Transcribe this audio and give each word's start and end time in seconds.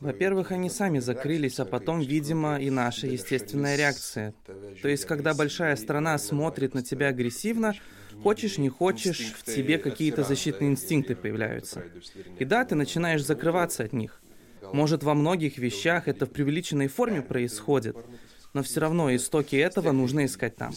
Во-первых, 0.00 0.52
они 0.52 0.70
сами 0.70 0.98
закрылись, 0.98 1.58
а 1.60 1.64
потом, 1.64 2.00
видимо, 2.00 2.60
и 2.60 2.70
наша 2.70 3.06
естественная 3.06 3.76
реакция. 3.76 4.34
То 4.82 4.88
есть, 4.88 5.06
когда 5.06 5.34
большая 5.34 5.76
страна 5.76 6.18
смотрит 6.18 6.74
на 6.74 6.82
тебя 6.82 7.08
агрессивно, 7.08 7.74
хочешь, 8.22 8.58
не 8.58 8.68
хочешь, 8.68 9.32
в 9.36 9.44
тебе 9.44 9.78
какие-то 9.78 10.24
защитные 10.24 10.70
инстинкты 10.70 11.16
появляются. 11.16 11.84
И 12.38 12.44
да, 12.44 12.64
ты 12.64 12.74
начинаешь 12.74 13.24
закрываться 13.24 13.84
от 13.84 13.92
них. 13.92 14.20
Может, 14.72 15.02
во 15.02 15.14
многих 15.14 15.58
вещах 15.58 16.08
это 16.08 16.26
в 16.26 16.30
преувеличенной 16.30 16.88
форме 16.88 17.22
происходит, 17.22 17.96
но 18.54 18.62
все 18.62 18.80
равно 18.80 19.14
истоки 19.14 19.56
этого 19.56 19.92
нужно 19.92 20.24
искать 20.24 20.56
там. 20.56 20.72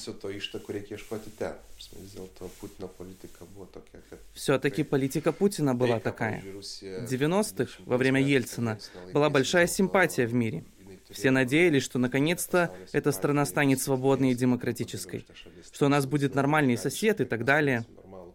Все-таки 4.34 4.84
политика 4.84 5.32
Путина 5.32 5.76
была 5.76 6.00
такая. 6.00 6.42
В 6.42 7.06
90-х, 7.06 7.84
во 7.86 7.98
время 7.98 8.22
Ельцина, 8.22 8.80
была 9.14 9.30
большая 9.30 9.68
симпатия 9.68 10.26
в 10.26 10.34
мире. 10.34 10.66
Все 11.10 11.32
надеялись, 11.32 11.84
что 11.84 12.00
наконец-то 12.00 12.76
эта 12.92 13.12
страна 13.12 13.46
станет 13.46 13.80
свободной 13.80 14.32
и 14.32 14.36
демократической, 14.36 15.26
что 15.72 15.86
у 15.86 15.90
нас 15.90 16.06
будет 16.06 16.36
нормальный 16.36 16.78
сосед 16.78 17.22
и 17.22 17.26
так 17.26 17.46
далее. 17.46 17.86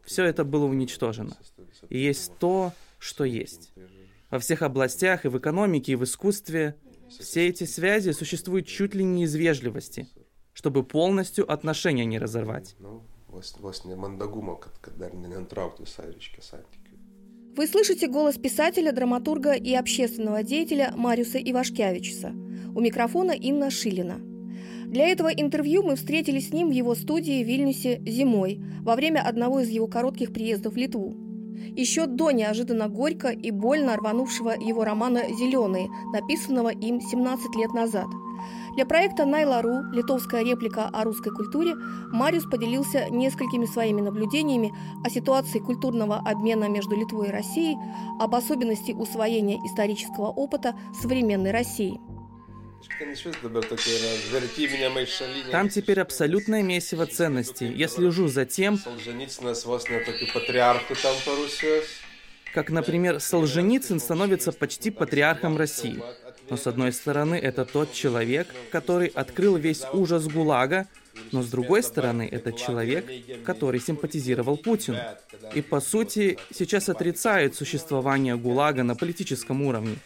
Все 0.05 0.25
это 0.25 0.45
было 0.45 0.65
уничтожено. 0.65 1.37
И 1.91 1.99
есть 1.99 2.33
то, 2.39 2.73
что 2.99 3.25
есть. 3.25 3.73
Во 4.31 4.39
всех 4.39 4.63
областях, 4.63 5.27
и 5.27 5.29
в 5.29 5.37
экономике, 5.37 5.93
и 5.93 5.97
в 5.97 6.05
искусстве, 6.05 6.77
все 7.21 7.49
эти 7.49 7.65
связи 7.65 8.11
существуют 8.13 8.67
чуть 8.67 8.95
ли 8.95 9.05
не 9.05 9.25
из 9.25 9.35
вежливости, 9.35 10.09
чтобы 10.53 10.83
полностью 10.83 11.51
отношения 11.51 12.05
не 12.05 12.19
разорвать. 12.19 12.77
Вы 17.57 17.67
слышите 17.67 18.09
голос 18.09 18.37
писателя, 18.39 18.93
драматурга 18.93 19.53
и 19.53 19.75
общественного 19.75 20.43
деятеля 20.43 20.93
Мариуса 20.97 21.39
Ивашкевичуса. 21.39 22.31
У 22.75 22.81
микрофона 22.81 23.33
Инна 23.33 23.71
Шилина. 23.71 24.21
Для 24.87 25.09
этого 25.09 25.29
интервью 25.29 25.83
мы 25.83 25.97
встретились 25.97 26.49
с 26.49 26.53
ним 26.53 26.69
в 26.69 26.73
его 26.73 26.95
студии 26.95 27.43
в 27.43 27.47
Вильнюсе 27.47 28.03
зимой, 28.07 28.61
во 28.83 28.95
время 28.95 29.21
одного 29.21 29.61
из 29.61 29.69
его 29.69 29.87
коротких 29.87 30.33
приездов 30.33 30.75
в 30.75 30.77
Литву 30.77 31.17
еще 31.77 32.07
до 32.07 32.31
неожиданно 32.31 32.89
горько 32.89 33.29
и 33.29 33.51
больно 33.51 33.97
рванувшего 33.97 34.51
его 34.51 34.85
романа 34.85 35.23
«Зеленые», 35.29 35.89
написанного 36.13 36.69
им 36.71 37.01
17 37.01 37.55
лет 37.57 37.73
назад. 37.73 38.07
Для 38.75 38.87
проекта 38.87 39.27
«Найла.ру. 39.27 39.93
Литовская 39.93 40.43
реплика 40.43 40.89
о 40.93 41.05
русской 41.05 41.31
культуре» 41.31 41.75
Мариус 42.11 42.45
поделился 42.45 43.09
несколькими 43.11 43.67
своими 43.67 44.01
наблюдениями 44.01 44.73
о 45.05 45.11
ситуации 45.11 45.59
культурного 45.59 46.17
обмена 46.17 46.69
между 46.69 46.97
Литвой 46.97 47.29
и 47.29 47.33
Россией, 47.33 47.77
об 48.19 48.35
особенности 48.35 48.93
усвоения 48.93 49.59
исторического 49.65 50.29
опыта 50.29 50.75
современной 51.01 51.51
России– 51.51 52.01
там 55.51 55.69
теперь 55.69 56.01
абсолютное 56.01 56.63
месиво 56.63 57.07
ценностей. 57.07 57.73
Я 57.73 57.89
слежу 57.89 58.29
за 58.29 58.45
тем, 58.45 58.79
как, 62.53 62.71
например, 62.71 63.21
Солженицын 63.21 63.99
становится 63.99 64.53
почти 64.53 64.91
патриархом 64.91 65.57
России. 65.57 66.03
Но 66.51 66.57
с 66.57 66.67
одной 66.67 66.93
стороны, 66.93 67.37
это 67.37 67.65
тот 67.65 67.93
человек, 67.93 68.49
который 68.71 69.09
открыл 69.09 69.57
весь 69.57 69.85
ужас 69.93 70.27
ГУЛАГа, 70.27 70.87
но 71.31 71.43
с 71.43 71.49
другой 71.49 71.83
стороны, 71.83 72.29
это 72.31 72.53
человек, 72.53 73.07
который 73.45 73.81
симпатизировал 73.81 74.57
Путину. 74.57 74.99
И 75.55 75.63
по 75.63 75.81
сути, 75.81 76.39
сейчас 76.53 76.89
отрицает 76.89 77.55
существование 77.55 78.37
ГУЛАГа 78.37 78.83
на 78.83 78.97
политическом 78.97 79.63
уровне. 79.63 79.97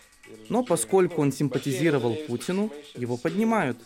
Но 0.48 0.64
поскольку 0.64 1.22
он 1.22 1.32
симпатизировал 1.32 2.14
Путину, 2.26 2.72
его 2.94 3.16
поднимают. 3.16 3.78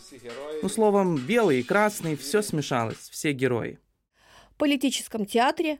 Ну, 0.61 0.69
словом, 0.69 1.17
белый 1.17 1.59
и 1.59 1.63
красный, 1.63 2.15
все 2.15 2.41
смешалось, 2.41 3.09
все 3.09 3.33
герои. 3.33 3.79
В 4.53 4.57
политическом 4.61 5.25
театре 5.25 5.79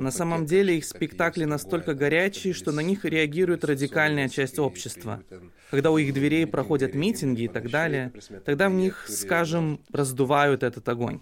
на 0.00 0.10
самом 0.10 0.46
деле 0.46 0.78
их 0.78 0.86
спектакли 0.86 1.44
настолько 1.44 1.92
горячие, 1.92 2.54
что 2.54 2.72
на 2.72 2.80
них 2.80 3.04
реагирует 3.04 3.62
радикальная 3.64 4.30
часть 4.30 4.58
общества. 4.58 5.22
Когда 5.70 5.90
у 5.90 5.98
их 5.98 6.14
дверей 6.14 6.46
проходят 6.46 6.94
митинги 6.94 7.42
и 7.42 7.48
так 7.48 7.68
далее, 7.68 8.10
тогда 8.46 8.70
в 8.70 8.72
них, 8.72 9.04
скажем, 9.08 9.80
раздувают 9.92 10.62
этот 10.62 10.88
огонь 10.88 11.20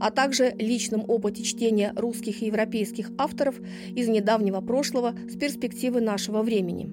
а 0.00 0.10
также 0.10 0.54
личном 0.58 1.04
опыте 1.08 1.42
чтения 1.42 1.92
русских 1.96 2.42
и 2.42 2.46
европейских 2.46 3.10
авторов 3.18 3.56
из 3.94 4.08
недавнего 4.08 4.60
прошлого 4.60 5.14
с 5.28 5.36
перспективы 5.36 6.00
нашего 6.00 6.42
времени. 6.42 6.90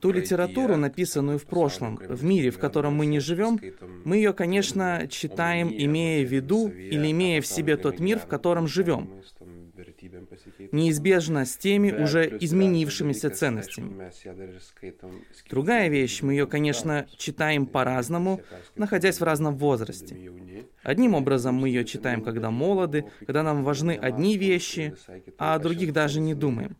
Ту 0.00 0.12
литературу, 0.12 0.76
написанную 0.76 1.38
в 1.38 1.46
прошлом, 1.46 1.96
в 1.96 2.22
мире, 2.24 2.50
в 2.50 2.58
котором 2.58 2.94
мы 2.94 3.06
не 3.06 3.20
живем, 3.20 3.58
мы 4.04 4.16
ее, 4.16 4.34
конечно, 4.34 5.06
читаем, 5.08 5.72
имея 5.72 6.26
в 6.26 6.30
виду 6.30 6.68
или 6.68 7.10
имея 7.10 7.40
в 7.40 7.46
себе 7.46 7.78
тот 7.78 8.00
мир, 8.00 8.18
в 8.18 8.26
котором 8.26 8.66
живем 8.66 9.08
неизбежно 10.72 11.44
с 11.44 11.56
теми 11.56 11.92
уже 11.92 12.38
изменившимися 12.40 13.30
ценностями. 13.30 14.10
Другая 15.50 15.88
вещь, 15.88 16.22
мы 16.22 16.32
ее, 16.32 16.46
конечно, 16.46 17.06
читаем 17.16 17.66
по-разному, 17.66 18.40
находясь 18.76 19.20
в 19.20 19.24
разном 19.24 19.56
возрасте. 19.56 20.16
Одним 20.82 21.14
образом 21.14 21.54
мы 21.54 21.68
ее 21.68 21.84
читаем, 21.84 22.22
когда 22.22 22.50
молоды, 22.50 23.04
когда 23.20 23.42
нам 23.42 23.64
важны 23.64 23.92
одни 23.92 24.36
вещи, 24.36 24.94
а 25.38 25.54
о 25.54 25.58
других 25.58 25.92
даже 25.92 26.20
не 26.20 26.34
думаем. 26.34 26.76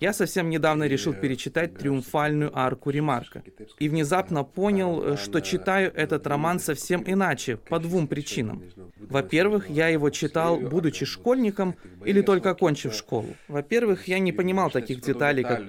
Я 0.00 0.12
совсем 0.12 0.50
недавно 0.50 0.84
решил 0.84 1.14
перечитать 1.14 1.76
«Триумфальную 1.76 2.56
арку 2.56 2.90
Ремарка» 2.90 3.42
и 3.78 3.88
внезапно 3.88 4.44
понял, 4.44 5.16
что 5.16 5.40
читаю 5.40 5.92
этот 5.94 6.26
роман 6.26 6.60
совсем 6.60 7.02
иначе, 7.06 7.56
по 7.56 7.78
двум 7.78 8.06
причинам. 8.08 8.62
Во-первых, 8.96 9.68
я 9.70 9.88
его 9.88 10.10
читал, 10.10 10.58
будучи 10.58 11.04
школьником 11.04 11.76
или 12.04 12.20
только 12.22 12.50
окончив 12.50 12.94
школу. 12.94 13.28
Во-первых, 13.48 14.08
я 14.08 14.18
не 14.18 14.32
понимал 14.32 14.70
таких 14.70 15.00
деталей, 15.00 15.42
как 15.44 15.62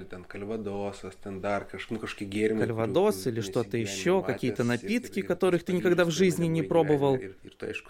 кальвадос 2.58 3.26
или 3.26 3.40
что-то 3.40 3.76
еще, 3.76 4.22
какие-то 4.22 4.64
напитки, 4.64 5.22
которых 5.22 5.64
ты 5.64 5.72
никогда 5.72 6.04
в 6.04 6.10
жизни 6.10 6.46
не 6.46 6.62
пробовал, 6.62 7.18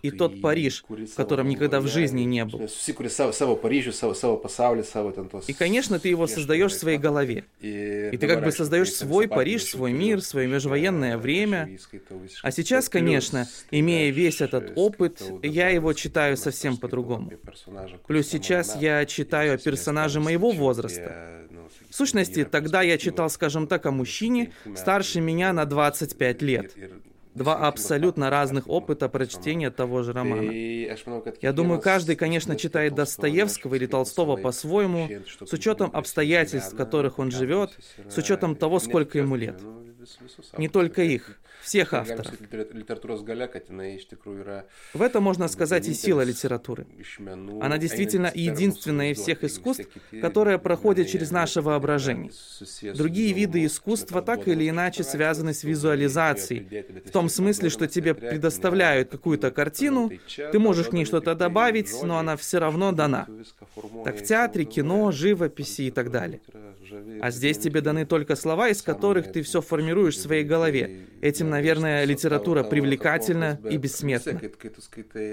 и 0.03 0.10
тот 0.10 0.41
Париж, 0.41 0.84
в 0.88 1.14
котором 1.14 1.48
никогда 1.48 1.80
в 1.80 1.86
жизни 1.86 2.22
не 2.22 2.44
был. 2.44 2.69
И, 5.47 5.53
конечно, 5.53 5.98
ты 5.98 6.09
его 6.09 6.26
создаешь 6.26 6.72
в 6.72 6.78
своей 6.78 6.98
голове. 6.98 7.44
И 7.60 8.16
ты 8.16 8.26
как 8.26 8.44
бы 8.44 8.53
создаешь 8.53 8.93
свой 8.93 9.28
Париж, 9.28 9.65
свой 9.65 9.93
мир, 9.93 10.20
свое 10.22 10.47
межвоенное 10.48 11.19
время. 11.19 11.78
А 12.43 12.50
сейчас, 12.50 12.88
конечно, 12.88 13.48
имея 13.71 14.10
весь 14.10 14.41
этот 14.41 14.72
опыт, 14.76 15.22
я 15.42 15.69
его 15.69 15.92
читаю 15.92 16.37
совсем 16.37 16.76
по-другому. 16.76 17.32
Плюс 18.06 18.28
сейчас 18.28 18.76
я 18.76 19.04
читаю 19.06 19.54
о 19.54 19.59
персонаже 19.59 20.21
моего 20.21 20.50
возраста. 20.50 21.47
В 21.88 21.94
сущности, 21.94 22.44
тогда 22.44 22.82
я 22.82 22.97
читал, 22.98 23.28
скажем 23.28 23.66
так, 23.66 23.87
о 23.87 23.91
мужчине, 23.91 24.53
старше 24.76 25.21
меня 25.21 25.53
на 25.53 25.66
25 25.66 26.42
лет. 26.42 26.75
Два 27.34 27.66
абсолютно 27.66 28.28
разных 28.28 28.69
опыта 28.69 29.09
прочтения 29.09 29.70
того 29.70 30.03
же 30.03 30.12
романа. 30.12 30.50
Я 31.41 31.53
думаю, 31.53 31.81
каждый, 31.81 32.16
конечно, 32.16 32.56
читает 32.56 32.94
Достоевского 32.94 33.75
или 33.76 33.87
Толстого 33.87 34.37
по-своему, 34.37 35.09
с 35.41 35.53
учетом 35.53 35.91
обстоятельств, 35.92 36.75
в 36.75 36.76
которых 36.76 37.19
он 37.19 37.31
живет, 37.31 37.78
с 38.09 38.19
учетом 38.19 38.54
того, 38.56 38.78
сколько 38.78 39.19
ему 39.19 39.37
лет. 39.37 39.60
Не 40.59 40.69
только 40.69 41.03
их 41.03 41.38
всех 41.62 41.95
авторов. 41.95 42.27
В 44.95 45.03
этом 45.03 45.22
можно 45.22 45.48
сказать 45.48 45.89
и 45.89 45.95
сила 45.95 46.22
литературы. 46.22 46.86
Она 47.60 47.78
действительно 47.78 48.31
единственная 48.34 49.13
из 49.13 49.19
всех 49.19 49.45
искусств, 49.45 49.86
которая 50.21 50.59
проходит 50.59 51.09
через 51.09 51.31
наше 51.31 51.60
воображение. 51.63 52.33
Другие 52.95 53.33
виды 53.33 53.65
искусства 53.65 54.22
так 54.22 54.48
или 54.48 54.69
иначе 54.69 55.04
связаны 55.04 55.54
с 55.54 55.65
визуализацией, 55.65 56.84
в 57.04 57.10
том 57.10 57.28
смысле, 57.28 57.71
что 57.71 57.86
тебе 57.86 58.15
предоставляют 58.15 59.10
какую-то 59.10 59.51
картину, 59.51 60.10
ты 60.53 60.59
можешь 60.59 60.89
к 60.89 60.92
ней 60.92 61.04
что-то 61.04 61.34
добавить, 61.34 61.92
но 62.03 62.19
она 62.19 62.36
все 62.36 62.59
равно 62.59 62.92
дана. 62.92 63.27
Так 64.04 64.16
в 64.19 64.25
театре, 64.25 64.65
кино, 64.65 65.13
живописи 65.13 65.83
и 65.83 65.91
так 65.91 66.10
далее. 66.10 66.41
А 67.21 67.31
здесь 67.31 67.59
тебе 67.59 67.81
даны 67.81 68.04
только 68.04 68.36
слова, 68.36 68.69
из 68.69 68.83
которых 68.83 69.33
ты 69.33 69.42
все 69.42 69.60
формируешь 69.60 70.16
в 70.16 70.21
своей 70.21 70.45
голове. 70.45 71.07
Этим 71.21 71.51
наверное, 71.53 72.04
литература 72.04 72.65
привлекательна 72.65 73.60
и 73.71 73.77
бессмертна. 73.77 74.41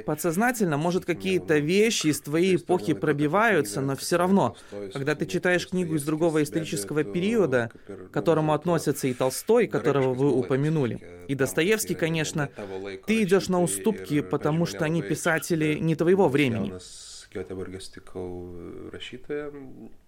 Подсознательно, 0.05 0.77
может, 0.77 1.05
какие-то 1.05 1.57
вещи 1.57 2.07
из 2.07 2.21
твоей 2.21 2.57
эпохи 2.57 2.93
пробиваются, 2.93 3.81
но 3.81 3.95
все 3.95 4.17
равно, 4.17 4.55
когда 4.93 5.15
ты 5.15 5.25
читаешь 5.25 5.67
книгу 5.67 5.95
из 5.95 6.03
другого 6.03 6.43
исторического 6.43 7.03
периода, 7.03 7.71
к 7.87 8.11
которому 8.11 8.53
относятся 8.53 9.07
и 9.07 9.13
Толстой, 9.13 9.67
которого 9.67 10.13
вы 10.13 10.31
упомянули, 10.31 10.99
и 11.27 11.35
Достоевский, 11.35 11.95
конечно, 11.95 12.49
ты 13.07 13.23
идешь 13.23 13.49
на 13.49 13.61
уступки, 13.61 14.21
потому 14.21 14.65
что 14.65 14.85
они 14.85 15.01
писатели 15.01 15.79
не 15.79 15.95
твоего 15.95 16.27
времени. 16.27 16.73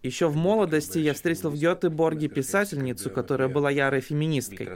Еще 0.02 0.28
в 0.28 0.36
молодости 0.36 0.98
я 0.98 1.14
встретил 1.14 1.52
в 1.52 1.56
Гетеборге 1.56 2.28
писательницу, 2.28 3.12
которая 3.12 3.48
была 3.48 3.70
ярой 3.70 4.02
феминисткой. 4.02 4.70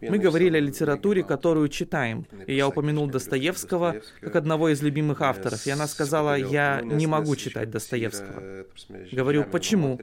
Мы 0.00 0.18
говорили 0.18 0.56
о 0.56 0.60
литературе, 0.60 1.22
которую 1.22 1.68
читаем, 1.68 2.26
и 2.46 2.54
я 2.54 2.68
упомянул 2.68 3.06
Достоевского 3.06 3.96
как 4.20 4.36
одного 4.36 4.70
из 4.70 4.82
любимых 4.82 5.20
авторов, 5.20 5.66
и 5.66 5.70
она 5.70 5.86
сказала, 5.86 6.36
я 6.36 6.80
не 6.82 7.06
могу 7.06 7.36
читать 7.36 7.70
Достоевского. 7.70 8.64
Говорю, 9.12 9.44
почему? 9.44 10.00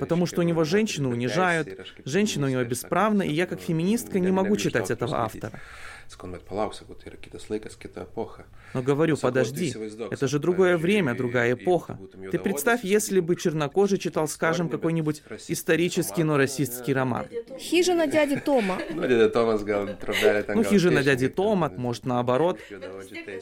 Потому 0.00 0.24
что 0.24 0.40
у 0.40 0.44
него 0.44 0.64
женщину 0.64 1.10
унижают, 1.10 1.68
женщина 2.06 2.46
у 2.46 2.50
него 2.50 2.64
бесправна, 2.64 3.22
и 3.22 3.32
я 3.32 3.46
как 3.46 3.60
феминистка 3.60 4.18
не 4.18 4.30
могу 4.30 4.56
читать 4.56 4.90
этого 4.90 5.18
автора. 5.18 5.60
Sakau, 6.08 6.30
bet 6.30 6.42
palauk, 6.42 6.74
sakau, 6.74 6.94
tai 6.94 7.10
yra 7.10 7.16
kitas 7.16 7.48
laikas, 7.50 7.76
kita 7.76 8.02
epocha. 8.06 8.44
Но 8.74 8.82
говорю, 8.82 9.16
подожди, 9.16 9.72
это 10.10 10.28
же 10.28 10.38
другое 10.38 10.76
время, 10.76 11.14
другая 11.14 11.54
эпоха. 11.54 11.98
Ты 12.30 12.38
представь, 12.38 12.84
если 12.84 13.20
бы 13.20 13.36
чернокожий 13.36 13.98
читал, 13.98 14.28
скажем, 14.28 14.68
какой-нибудь 14.68 15.22
исторический, 15.48 16.24
но 16.24 16.36
расистский 16.36 16.92
роман. 16.92 17.26
Хижина 17.58 18.06
дяди 18.06 18.36
Тома. 18.36 18.78
Ну, 18.90 20.62
хижина 20.62 21.02
дяди 21.02 21.28
Тома, 21.28 21.72
может, 21.76 22.04
наоборот. 22.04 22.58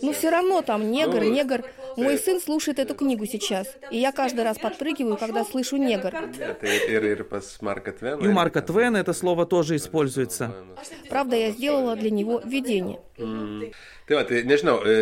Но 0.03 0.13
все 0.13 0.31
равно 0.31 0.63
там 0.63 0.91
негр, 0.91 1.25
негр. 1.25 1.65
Мой 1.97 2.19
сын 2.19 2.41
слушает 2.41 2.79
эту 2.79 2.95
книгу 2.95 3.27
сейчас, 3.27 3.69
и 3.91 3.99
я 3.99 4.13
каждый 4.13 4.45
раз 4.45 4.59
подпрыгиваю, 4.59 5.17
когда 5.17 5.45
слышу 5.45 5.77
негр. 5.77 6.15
И 8.23 8.27
у 8.27 8.33
Марка 8.33 8.63
Твена 8.63 8.99
это 8.99 9.13
слово 9.13 9.47
тоже 9.47 9.77
используется. 9.77 10.55
Правда, 11.09 11.37
я 11.37 11.51
сделала 11.51 11.97
для 11.97 12.11
него 12.11 12.41
введение. 12.55 13.01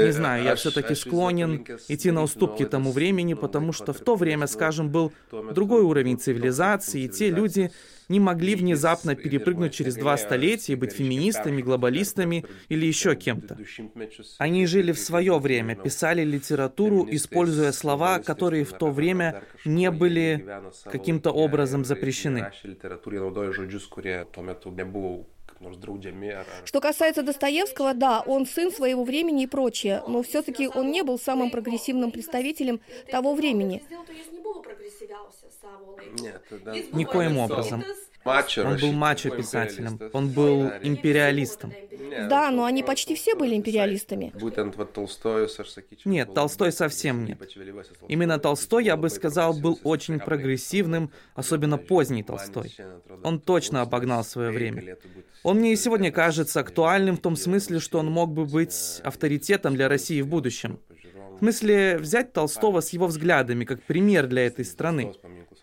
Не 0.06 0.12
знаю, 0.12 0.44
я 0.44 0.54
все-таки 0.54 0.94
склонен 0.94 1.64
идти 1.88 2.10
на 2.10 2.22
уступки 2.22 2.64
тому 2.64 2.93
времени, 2.93 3.34
потому 3.34 3.72
что 3.72 3.93
в 3.93 4.00
то 4.00 4.16
время, 4.16 4.46
скажем, 4.46 4.90
был 4.90 5.12
другой 5.31 5.82
уровень 5.82 6.19
цивилизации, 6.19 7.02
и 7.04 7.08
те 7.08 7.31
люди 7.31 7.70
не 8.08 8.20
могли 8.20 8.54
внезапно 8.54 9.14
перепрыгнуть 9.14 9.72
через 9.72 9.96
два 9.96 10.16
столетия 10.16 10.75
и 10.75 10.76
быть 10.76 10.93
феминистами, 10.93 11.62
глобалистами 11.62 12.44
или 12.69 12.87
еще 12.87 13.14
кем-то. 13.16 13.56
Они 14.38 14.66
жили 14.66 14.93
в 14.93 14.98
свое 14.98 15.38
время, 15.38 15.75
писали 15.76 16.22
литературу, 16.22 17.06
используя 17.10 17.72
слова, 17.72 18.19
которые 18.19 18.64
в 18.64 18.72
то 18.72 18.90
время 18.90 19.43
не 19.64 19.90
были 19.90 20.46
каким-то 20.84 21.31
образом 21.31 21.84
запрещены. 21.84 22.50
Что 26.64 26.81
касается 26.81 27.23
Достоевского, 27.23 27.94
да, 27.94 28.20
он 28.20 28.47
сын 28.47 28.73
своего 28.73 29.05
времени 29.05 29.44
и 29.44 29.47
прочее, 29.47 30.03
но 30.06 30.23
все-таки 30.23 30.69
он 30.69 30.91
не 30.91 31.03
был 31.03 31.19
самым 31.19 31.50
прогрессивным 31.50 32.11
представителем 32.11 32.81
того 33.11 33.35
времени. 33.35 33.82
Нет, 36.19 36.43
Никоим 36.93 37.39
образом. 37.39 37.85
Он 38.25 38.77
был 38.77 38.93
мачо-писателем, 38.93 39.99
он 40.12 40.31
был 40.31 40.69
империалистом. 40.83 41.73
Да, 42.29 42.50
но 42.50 42.65
они 42.65 42.83
почти 42.83 43.15
все 43.15 43.35
были 43.35 43.56
империалистами. 43.56 44.33
Нет, 46.05 46.35
Толстой 46.35 46.73
совсем 46.73 47.25
нет. 47.25 47.39
Именно 48.09 48.39
Толстой, 48.39 48.85
я 48.85 48.97
бы 48.97 49.11
сказал, 49.11 49.55
был 49.55 49.81
очень 49.83 50.21
прогрессивным, 50.21 51.11
особенно 51.35 51.79
поздний 51.79 52.23
Толстой. 52.23 52.77
Он 53.25 53.41
точно 53.41 53.81
обогнал 53.81 54.25
свое 54.25 54.50
время. 54.50 54.97
Он 55.43 55.59
мне 55.59 55.73
и 55.73 55.77
сегодня 55.77 56.12
кажется 56.12 56.61
актуальным 56.61 57.17
в 57.17 57.21
том 57.21 57.35
смысле, 57.35 57.81
что 57.81 57.99
он 57.99 58.06
мог 58.06 58.33
бы 58.33 58.44
быть 58.44 59.00
авторитетом 59.03 59.75
для 59.75 59.89
России 59.89 60.21
в 60.21 60.29
будущем. 60.29 60.79
В 61.43 61.44
смысле, 61.44 61.99
взять 61.99 62.33
Толстого 62.33 62.81
с 62.81 62.91
его 62.91 63.09
взглядами 63.09 63.65
как 63.65 63.83
пример 63.83 64.29
для 64.29 64.47
этой 64.47 64.65
страны. 64.65 65.12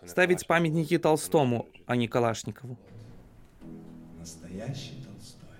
Ставить 0.04 0.46
памятники 0.46 0.98
Толстому, 0.98 1.68
а 1.86 1.96
не 1.96 2.06
Калашникову. 2.06 2.78
Настоящий 4.18 5.02
Толстой. 5.02 5.56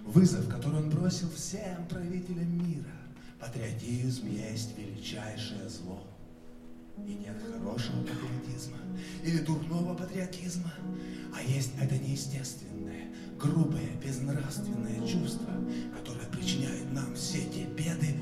Вызов, 0.00 0.48
который 0.48 0.78
он 0.80 0.90
бросил 0.90 1.30
всем 1.30 1.86
правителям 1.88 2.68
мира. 2.68 2.90
Патриотизм 3.38 4.26
есть 4.26 4.76
величайшее 4.76 5.68
зло. 5.68 6.02
И 7.06 7.14
нет 7.14 7.36
хорошего 7.52 8.02
патриотизма 8.02 8.78
или 9.22 9.38
дурного 9.38 9.94
патриотизма, 9.94 10.72
а 11.32 11.42
есть 11.42 11.72
это 11.80 11.96
неестественное, 11.98 13.04
грубое, 13.38 13.88
безнравственное 14.04 15.06
чувство, 15.06 15.52
которое 15.96 16.26
причиняет 16.26 16.90
нам 16.92 17.14
все 17.14 17.40
те 17.50 17.66
беды, 17.66 18.15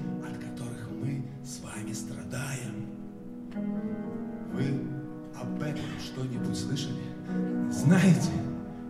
что-нибудь 6.15 6.57
слышали? 6.57 7.03
Знаете? 7.71 8.31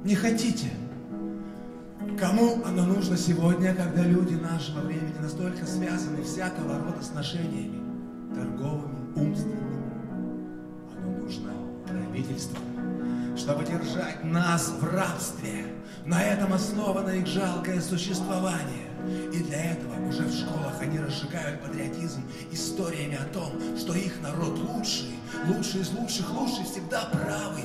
Не 0.04 0.14
хотите? 0.14 0.68
Кому 2.18 2.62
оно 2.64 2.84
нужно 2.84 3.16
сегодня, 3.16 3.74
когда 3.74 4.02
люди 4.02 4.34
нашего 4.34 4.80
времени 4.80 5.14
настолько 5.20 5.66
связаны 5.66 6.22
всякого 6.22 6.78
рода 6.78 7.02
сношениями, 7.02 7.80
торговыми, 8.34 9.12
умственными? 9.16 9.82
Оно 10.98 11.18
нужно 11.22 11.52
правительству, 11.88 12.58
чтобы 13.36 13.64
держать 13.64 14.22
нас 14.24 14.72
в 14.80 14.84
рабстве. 14.84 15.66
На 16.04 16.22
этом 16.22 16.52
основано 16.52 17.10
их 17.10 17.26
жалкое 17.26 17.80
существование. 17.80 18.83
И 19.32 19.38
для 19.42 19.72
этого 19.72 20.08
уже 20.08 20.22
в 20.22 20.32
школах 20.32 20.80
они 20.80 20.98
разжигают 20.98 21.60
патриотизм 21.60 22.22
историями 22.52 23.16
о 23.16 23.32
том, 23.32 23.52
что 23.76 23.94
их 23.94 24.20
народ 24.20 24.58
лучший, 24.58 25.18
лучший 25.46 25.80
из 25.80 25.90
лучших, 25.92 26.30
лучший 26.30 26.64
всегда 26.64 27.04
правый. 27.06 27.64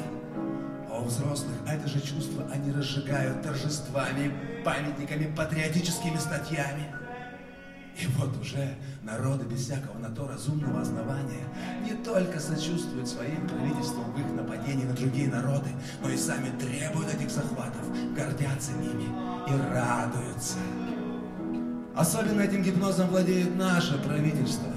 А 0.89 0.99
у 0.99 1.05
взрослых 1.05 1.55
это 1.67 1.87
же 1.87 1.99
чувство 2.01 2.45
они 2.51 2.71
разжигают 2.71 3.41
торжествами, 3.41 4.33
памятниками, 4.63 5.33
патриотическими 5.35 6.17
статьями. 6.17 6.93
И 8.01 8.07
вот 8.17 8.29
уже 8.39 8.75
народы 9.03 9.43
без 9.45 9.65
всякого 9.65 9.97
на 9.99 10.09
то 10.09 10.27
разумного 10.27 10.81
основания 10.81 11.43
не 11.83 11.93
только 11.95 12.39
сочувствуют 12.39 13.09
своим 13.09 13.47
правительствам 13.47 14.13
в 14.13 14.19
их 14.19 14.31
нападении 14.33 14.85
на 14.85 14.93
другие 14.93 15.27
народы, 15.27 15.69
но 16.01 16.09
и 16.09 16.15
сами 16.15 16.49
требуют 16.57 17.13
этих 17.13 17.29
захватов, 17.29 17.81
гордятся 18.15 18.71
ними 18.73 19.09
и 19.47 19.73
радуются. 19.73 20.59
Особенно 21.95 22.41
этим 22.41 22.63
гипнозом 22.63 23.07
владеет 23.09 23.55
наше 23.55 23.97
правительство. 23.97 24.69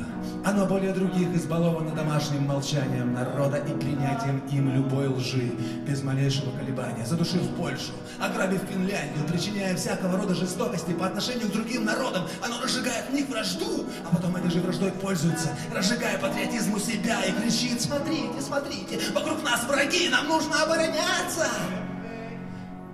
Оно 0.45 0.67
более 0.67 0.93
других 0.93 1.29
избаловано 1.37 1.95
домашним 1.95 2.47
молчанием 2.47 3.13
народа 3.13 3.59
и 3.59 3.73
принятием 3.79 4.43
им 4.51 4.75
любой 4.75 5.07
лжи, 5.07 5.53
без 5.87 6.03
малейшего 6.03 6.51
колебания, 6.59 7.07
задушив 7.07 7.49
Польшу, 7.57 7.93
ограбив 8.21 8.61
Финляндию, 8.69 9.25
причиняя 9.29 9.77
всякого 9.77 10.19
рода 10.19 10.35
жестокости 10.35 10.93
по 10.93 11.07
отношению 11.07 11.49
к 11.49 11.53
другим 11.53 11.85
народам. 11.85 12.25
Оно 12.45 12.61
разжигает 12.61 13.09
в 13.09 13.13
них 13.15 13.29
вражду, 13.29 13.85
а 14.05 14.15
потом 14.15 14.35
этой 14.35 14.51
же 14.51 14.61
враждой 14.61 14.91
пользуется, 14.91 15.49
разжигая 15.73 16.19
патриотизм 16.19 16.75
у 16.75 16.79
себя 16.81 17.23
и 17.25 17.33
кричит, 17.33 17.81
смотрите, 17.81 18.41
смотрите, 18.41 18.99
вокруг 19.15 19.45
нас 19.45 19.65
враги, 19.65 20.09
нам 20.09 20.27
нужно 20.27 20.61
обороняться. 20.63 21.47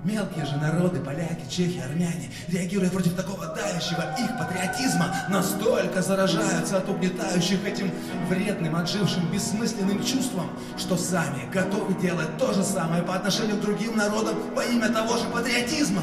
Мелкие 0.04 0.46
же 0.46 0.56
народы, 0.58 1.00
поляки, 1.00 1.42
чехи, 1.50 1.80
армяне, 1.80 2.30
реагируя 2.46 2.88
против 2.88 3.14
такого 3.14 3.46
давящего 3.46 4.14
их 4.16 4.38
патриотизма, 4.38 5.12
настолько 5.28 6.02
заражаются 6.02 6.78
от 6.78 6.88
угнетающих 6.88 7.66
этим 7.66 7.90
вредным, 8.28 8.76
отжившим, 8.76 9.28
бессмысленным 9.32 10.04
чувством, 10.04 10.50
что 10.76 10.96
сами 10.96 11.50
готовы 11.52 11.94
делать 12.00 12.38
то 12.38 12.52
же 12.52 12.62
самое 12.62 13.02
по 13.02 13.16
отношению 13.16 13.56
к 13.56 13.60
другим 13.60 13.96
народам 13.96 14.36
во 14.54 14.64
имя 14.64 14.88
того 14.88 15.16
же 15.16 15.24
патриотизма. 15.24 16.02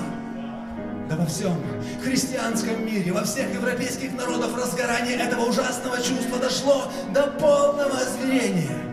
Да 1.10 1.16
во 1.16 1.25
всем 1.25 1.56
христианском 2.04 2.86
мире, 2.86 3.14
во 3.14 3.24
всех 3.24 3.54
европейских 3.54 4.12
народах 4.14 4.58
разгорание 4.58 5.16
этого 5.16 5.46
ужасного 5.46 5.98
чувства 5.98 6.40
дошло 6.40 6.92
до 7.14 7.28
полного 7.28 7.98
озверения. 7.98 8.85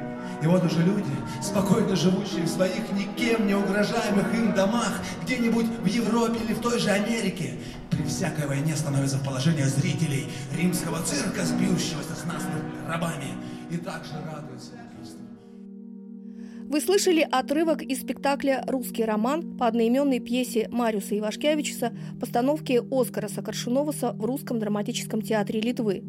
И 0.43 0.47
вот 0.47 0.65
уже 0.65 0.83
люди, 0.83 1.11
спокойно 1.41 1.95
живущие 1.95 2.43
в 2.45 2.49
своих 2.49 2.91
никем 2.93 3.47
не 3.47 3.55
угрожаемых 3.55 4.35
им 4.35 4.53
домах, 4.55 5.01
где-нибудь 5.23 5.67
в 5.67 5.87
Европе 5.87 6.41
или 6.45 6.55
в 6.55 6.61
той 6.61 6.81
же 6.81 6.91
Америке, 6.91 7.55
при 7.91 8.03
всякой 8.05 8.49
войне 8.49 8.75
становятся 8.75 9.19
в 9.19 9.25
положение 9.25 9.67
зрителей 9.67 10.27
римского 10.57 11.01
цирка, 11.03 11.45
сбившегося 11.45 12.17
с 12.17 12.25
нас 12.25 12.43
рабами, 12.89 13.35
и 13.71 13.77
также 13.77 14.13
радуются 14.15 14.73
Вы 16.69 16.81
слышали 16.81 17.21
отрывок 17.31 17.83
из 17.83 18.01
спектакля 18.01 18.65
«Русский 18.67 19.05
роман» 19.05 19.59
по 19.59 19.67
одноименной 19.67 20.21
пьесе 20.21 20.69
Мариуса 20.73 21.19
Ивашкевича 21.19 21.93
постановки 22.19 22.81
Оскара 22.91 23.29
Сакаршиноваса 23.29 24.13
в 24.13 24.25
Русском 24.25 24.59
драматическом 24.59 25.23
театре 25.23 25.61
Литвы. 25.61 26.03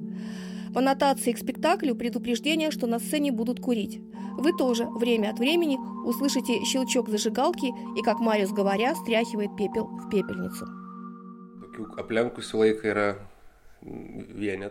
В 0.73 0.77
аннотации 0.79 1.33
к 1.33 1.37
спектаклю 1.37 1.93
предупреждение, 1.93 2.71
что 2.71 2.87
на 2.87 2.97
сцене 2.97 3.31
будут 3.31 3.59
курить. 3.59 4.01
Вы 4.39 4.57
тоже 4.57 4.85
время 4.85 5.29
от 5.29 5.37
времени 5.37 5.77
услышите 6.03 6.65
щелчок 6.65 7.09
зажигалки 7.09 7.67
и, 7.95 8.01
как 8.01 8.19
Мариус 8.19 8.51
говоря, 8.51 8.95
стряхивает 8.95 9.55
пепел 9.55 9.85
в 9.85 10.09
пепельницу. 10.09 10.65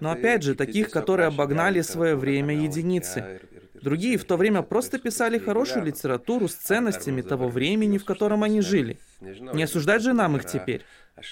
Но 0.00 0.11
опять 0.11 0.42
же, 0.42 0.56
таких, 0.56 0.90
которые 0.90 1.28
обогнали 1.28 1.82
свое 1.82 2.16
время 2.16 2.56
единицы. 2.56 3.40
Другие 3.75 4.18
в 4.18 4.25
то 4.25 4.37
время 4.37 4.62
просто 4.62 4.99
писали 4.99 5.38
хорошую 5.38 5.85
литературу 5.85 6.49
с 6.49 6.54
ценностями 6.54 7.23
того 7.23 7.49
времени, 7.49 7.99
в 7.99 8.04
котором 8.04 8.42
они 8.42 8.61
жили. 8.61 8.99
Не 9.21 9.62
осуждать 9.62 10.02
же 10.02 10.12
нам 10.12 10.37
их 10.37 10.47
теперь. 10.47 10.82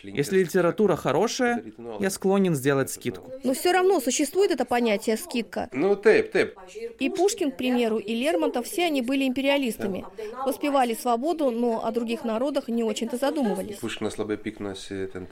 Если 0.04 0.38
литература 0.40 0.94
хорошая, 0.94 1.64
я 2.00 2.10
склонен 2.10 2.54
сделать 2.54 2.90
скидку. 2.90 3.32
Но 3.44 3.54
все 3.54 3.72
равно 3.72 4.00
существует 4.00 4.50
это 4.50 4.64
понятие 4.64 5.16
«скидка». 5.16 5.68
Ну, 5.72 5.96
тэп, 5.96 6.30
тэп. 6.30 6.58
И 6.98 7.08
Пушкин, 7.08 7.50
к 7.50 7.56
примеру, 7.56 7.98
и 7.98 8.14
Лермонтов, 8.14 8.66
все 8.66 8.86
они 8.86 9.02
были 9.02 9.26
империалистами. 9.26 10.04
Воспевали 10.44 10.94
свободу, 10.94 11.50
но 11.50 11.84
о 11.84 11.90
других 11.92 12.24
народах 12.24 12.68
не 12.68 12.84
очень-то 12.84 13.16
задумывались. 13.16 13.78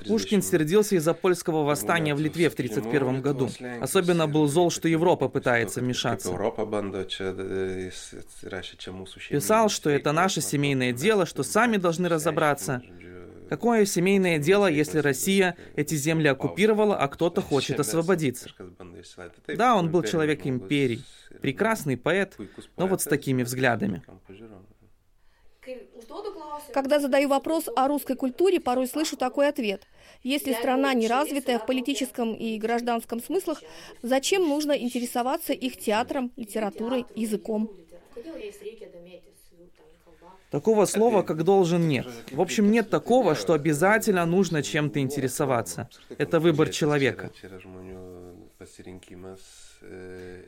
Пушкин 0.07 0.43
сердился 0.43 0.97
из-за 0.97 1.14
польского 1.14 1.64
восстания 1.64 2.14
в 2.14 2.21
Литве 2.21 2.49
в 2.49 2.55
1931 2.55 3.23
году. 3.23 3.50
Особенно 3.81 4.26
был 4.26 4.47
зол, 4.49 4.71
что 4.71 4.88
Европа 4.88 5.28
пытается 5.28 5.81
вмешаться. 5.81 6.31
Писал, 9.31 9.69
что 9.69 9.90
это 9.90 10.12
наше 10.12 10.40
семейное 10.40 10.93
дело, 10.93 11.26
что 11.26 11.43
сами 11.43 11.76
должны 11.76 12.09
разобраться. 12.09 12.83
Какое 13.49 13.85
семейное 13.87 14.38
дело, 14.38 14.67
если 14.67 14.99
Россия 14.99 15.57
эти 15.76 15.95
земли 15.95 16.28
оккупировала, 16.28 16.97
а 16.97 17.09
кто-то 17.09 17.40
хочет 17.40 17.81
освободиться? 17.81 18.50
Да, 19.49 19.76
он 19.76 19.90
был 19.90 20.02
человек 20.02 20.47
империи, 20.47 21.00
прекрасный 21.40 21.97
поэт, 21.97 22.37
но 22.76 22.87
вот 22.87 23.02
с 23.02 23.05
такими 23.05 23.43
взглядами. 23.43 24.02
Когда 26.73 26.99
задаю 26.99 27.28
вопрос 27.28 27.69
о 27.75 27.88
русской 27.88 28.17
культуре, 28.17 28.61
порой 28.61 28.87
слышу 28.87 29.17
такой 29.17 29.49
ответ. 29.49 29.87
Если 30.23 30.52
страна 30.52 30.95
не 30.95 31.07
развитая 31.09 31.59
в 31.59 31.67
политическом 31.67 32.35
и 32.35 32.59
гражданском 32.59 33.23
смыслах, 33.23 33.62
зачем 34.02 34.49
нужно 34.49 34.73
интересоваться 34.73 35.52
их 35.52 35.76
театром, 35.76 36.33
литературой, 36.37 37.05
языком? 37.14 37.71
Такого 40.50 40.87
слова, 40.87 41.23
как 41.23 41.45
должен, 41.45 41.88
нет. 41.88 42.07
В 42.33 42.40
общем, 42.40 42.71
нет 42.71 42.88
такого, 42.88 43.35
что 43.35 43.52
обязательно 43.52 44.25
нужно 44.25 44.62
чем-то 44.62 44.99
интересоваться. 45.00 45.88
Это 46.17 46.40
выбор 46.40 46.71
человека. 46.71 47.31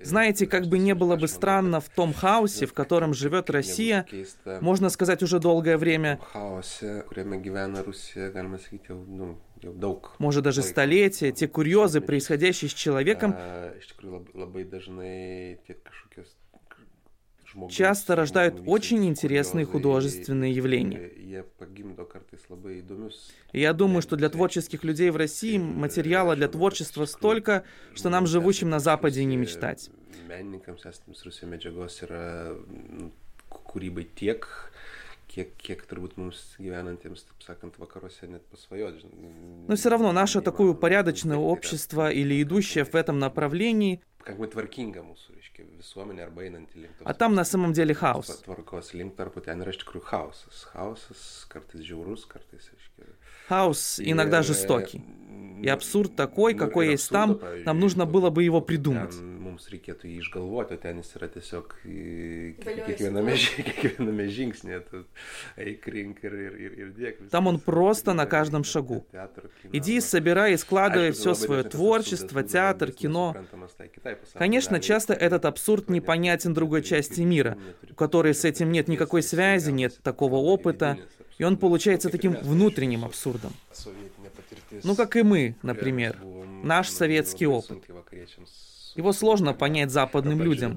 Знаете, 0.02 0.46
как 0.46 0.66
бы 0.66 0.78
не 0.78 0.94
было 0.94 1.16
бы 1.16 1.28
странно 1.28 1.80
в 1.80 1.88
том 1.88 2.12
хаосе, 2.12 2.66
в 2.66 2.72
котором 2.72 3.14
живет 3.14 3.50
Россия, 3.50 4.06
можно 4.60 4.88
сказать, 4.88 5.22
уже 5.22 5.38
долгое 5.38 5.76
время, 5.76 6.18
может 10.18 10.44
даже 10.44 10.62
столетия, 10.62 11.30
те 11.30 11.46
курьезы, 11.46 12.00
происходящие 12.00 12.70
с 12.70 12.74
человеком, 12.74 13.36
часто 17.70 18.16
рождают 18.16 18.62
очень 18.66 19.06
интересные 19.06 19.64
художественные 19.64 20.52
явления. 20.52 21.10
я 23.52 23.72
думаю, 23.72 24.02
что 24.02 24.16
для 24.16 24.28
творческих 24.28 24.84
людей 24.84 25.10
в 25.10 25.16
России 25.16 25.58
материала 25.58 26.36
для 26.36 26.48
творчества 26.48 27.04
столько, 27.04 27.64
что 27.94 28.08
нам, 28.08 28.26
живущим 28.26 28.70
на 28.70 28.80
Западе, 28.80 29.24
не 29.24 29.36
мечтать. 29.36 29.90
kiek, 35.30 35.52
kiek 35.62 35.84
turbūt 35.86 36.16
mums 36.18 36.40
gyvenantiems, 36.58 37.22
taip 37.28 37.44
sakant, 37.46 37.78
vakaruose 37.78 38.26
net 38.26 38.42
pasvajoti. 38.50 39.06
Но 39.68 39.76
все 39.76 39.88
равно 39.90 40.12
наше 40.12 40.40
такое 40.40 40.70
упорядоченное 40.70 41.36
общество 41.36 42.10
или 42.10 42.42
идущее 42.42 42.84
в 42.84 42.94
этом 42.94 43.18
направлении 43.18 44.00
как 44.24 44.36
бы 44.38 44.46
reiškia, 45.60 45.78
visuomenė 45.80 46.24
arba 46.24 46.42
einanti 46.42 46.80
link 46.80 46.98
to. 46.98 47.04
А 47.04 47.14
там 47.14 47.34
на 47.34 47.44
самом 47.44 47.72
деле 47.72 47.94
хаос. 47.94 48.42
Tvarkos 48.44 48.94
link 48.94 49.16
tarpu 49.16 49.40
ten 49.40 49.60
yra 49.62 49.70
iš 49.70 49.80
tikrųjų 49.84 50.04
chaosas. 50.04 50.66
Chaosas 50.72 51.46
kartais 51.48 51.82
žiaurus, 51.84 52.26
kartais, 52.26 52.70
reiškia. 52.70 53.14
Хаос 53.48 54.00
иногда 54.00 54.42
жестокий. 54.42 55.02
И 55.62 55.68
абсурд 55.68 56.16
такой, 56.16 56.54
какой 56.54 56.90
есть 56.90 57.10
там, 57.10 57.38
нам 57.64 57.80
нужно 57.80 58.06
было 58.06 58.30
бы 58.30 58.42
его 58.44 58.60
придумать. 58.60 59.14
Mums 59.60 59.68
reikėtų 59.74 60.08
jį 60.08 60.18
išgalvoti, 60.22 60.72
o 60.72 60.80
ten 60.80 61.00
jis 61.02 61.10
yra 61.18 61.26
tiesiog 61.28 61.74
kiekviename, 61.84 63.34
kiekviename 63.68 64.24
žingsnėje. 64.32 65.02
Eik 65.60 65.88
rink 65.92 66.22
ir, 66.24 66.36
ir, 66.48 66.76
ir 66.80 66.92
dėk. 66.96 67.18
Там 67.28 67.46
он 67.46 67.58
просто 67.60 68.14
на 68.14 68.24
каждом 68.24 68.64
шагу. 68.64 69.04
Иди, 69.70 70.00
собирай 70.00 70.54
и 70.54 70.56
складывай 70.56 71.10
все 71.10 71.34
свое 71.34 71.62
творчество, 71.62 72.42
театр, 72.42 72.90
кино. 72.90 73.36
Конечно, 74.32 74.80
часто 74.80 75.12
этот 75.12 75.44
абсурд 75.44 75.90
непонятен 75.90 76.54
другой 76.54 76.82
части 76.82 77.20
мира, 77.20 77.58
у 77.90 77.94
которой 77.94 78.32
с 78.32 78.46
этим 78.46 78.72
нет 78.72 78.88
никакой 78.88 79.22
связи, 79.22 79.70
нет 79.70 80.00
такого 80.02 80.36
опыта, 80.36 80.96
и 81.36 81.44
он 81.44 81.58
получается 81.58 82.08
таким 82.08 82.32
внутренним 82.32 83.04
абсурдом. 83.04 83.52
Ну, 84.84 84.96
как 84.96 85.16
и 85.16 85.22
мы, 85.22 85.56
например, 85.62 86.16
наш 86.62 86.88
советский 86.88 87.46
опыт. 87.46 87.84
Его 88.94 89.12
сложно 89.12 89.54
понять 89.54 89.90
западным 89.90 90.42
людям. 90.42 90.76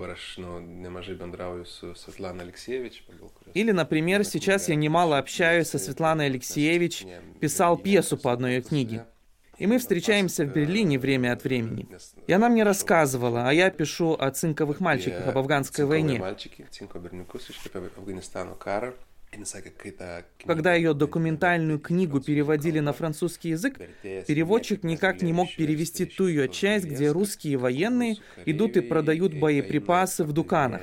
Или, 3.54 3.72
например, 3.72 4.24
сейчас 4.24 4.70
я 4.70 4.76
немало 4.76 5.18
общаюсь 5.18 5.68
со 5.68 5.80
Светланой 5.80 6.28
Алексеевич, 6.28 7.06
писал 7.40 7.78
пьесу 7.78 8.18
по 8.18 8.32
одной 8.32 8.56
ее 8.56 8.62
книге. 8.62 9.06
И 9.58 9.68
мы 9.68 9.78
встречаемся 9.78 10.46
в 10.46 10.54
Берлине 10.54 10.98
время 10.98 11.34
от 11.34 11.44
времени. 11.44 11.88
И 12.28 12.34
она 12.34 12.50
мне 12.50 12.64
рассказывала, 12.64 13.48
а 13.48 13.54
я 13.54 13.70
пишу 13.70 14.14
о 14.20 14.32
цинковых 14.32 14.80
мальчиках, 14.80 15.28
об 15.28 15.38
афганской 15.38 15.86
войне. 15.86 16.22
Когда 20.46 20.74
ее 20.74 20.94
документальную 20.94 21.80
книгу 21.80 22.22
переводили 22.22 22.80
на 22.80 22.94
французский 22.94 23.50
язык, 23.50 23.80
переводчик 24.02 24.84
никак 24.84 25.22
не 25.22 25.34
мог 25.34 25.54
перевести 25.56 26.06
ту 26.06 26.28
ее 26.28 26.50
часть, 26.50 26.86
где 26.86 27.12
русские 27.12 27.58
военные 27.58 28.18
идут 28.46 28.78
и 28.78 28.82
продают 28.82 29.34
боеприпасы 29.34 30.24
в 30.24 30.34
дуканах. 30.34 30.82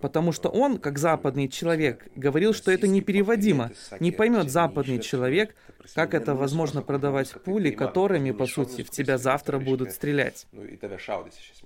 Потому 0.00 0.32
что 0.32 0.48
он, 0.48 0.78
как 0.78 0.98
западный 0.98 1.48
человек, 1.48 2.06
говорил, 2.16 2.54
что 2.54 2.70
это 2.70 2.88
непереводимо. 2.88 3.70
Не 4.00 4.12
поймет 4.12 4.50
западный 4.50 5.00
человек, 5.00 5.54
как 5.94 6.14
это 6.14 6.34
возможно 6.34 6.82
продавать 6.82 7.32
пули, 7.44 7.70
которыми, 7.70 8.30
по 8.30 8.46
сути, 8.46 8.82
в 8.82 8.90
тебя 8.90 9.18
завтра 9.18 9.58
будут 9.58 9.92
стрелять. 9.92 10.46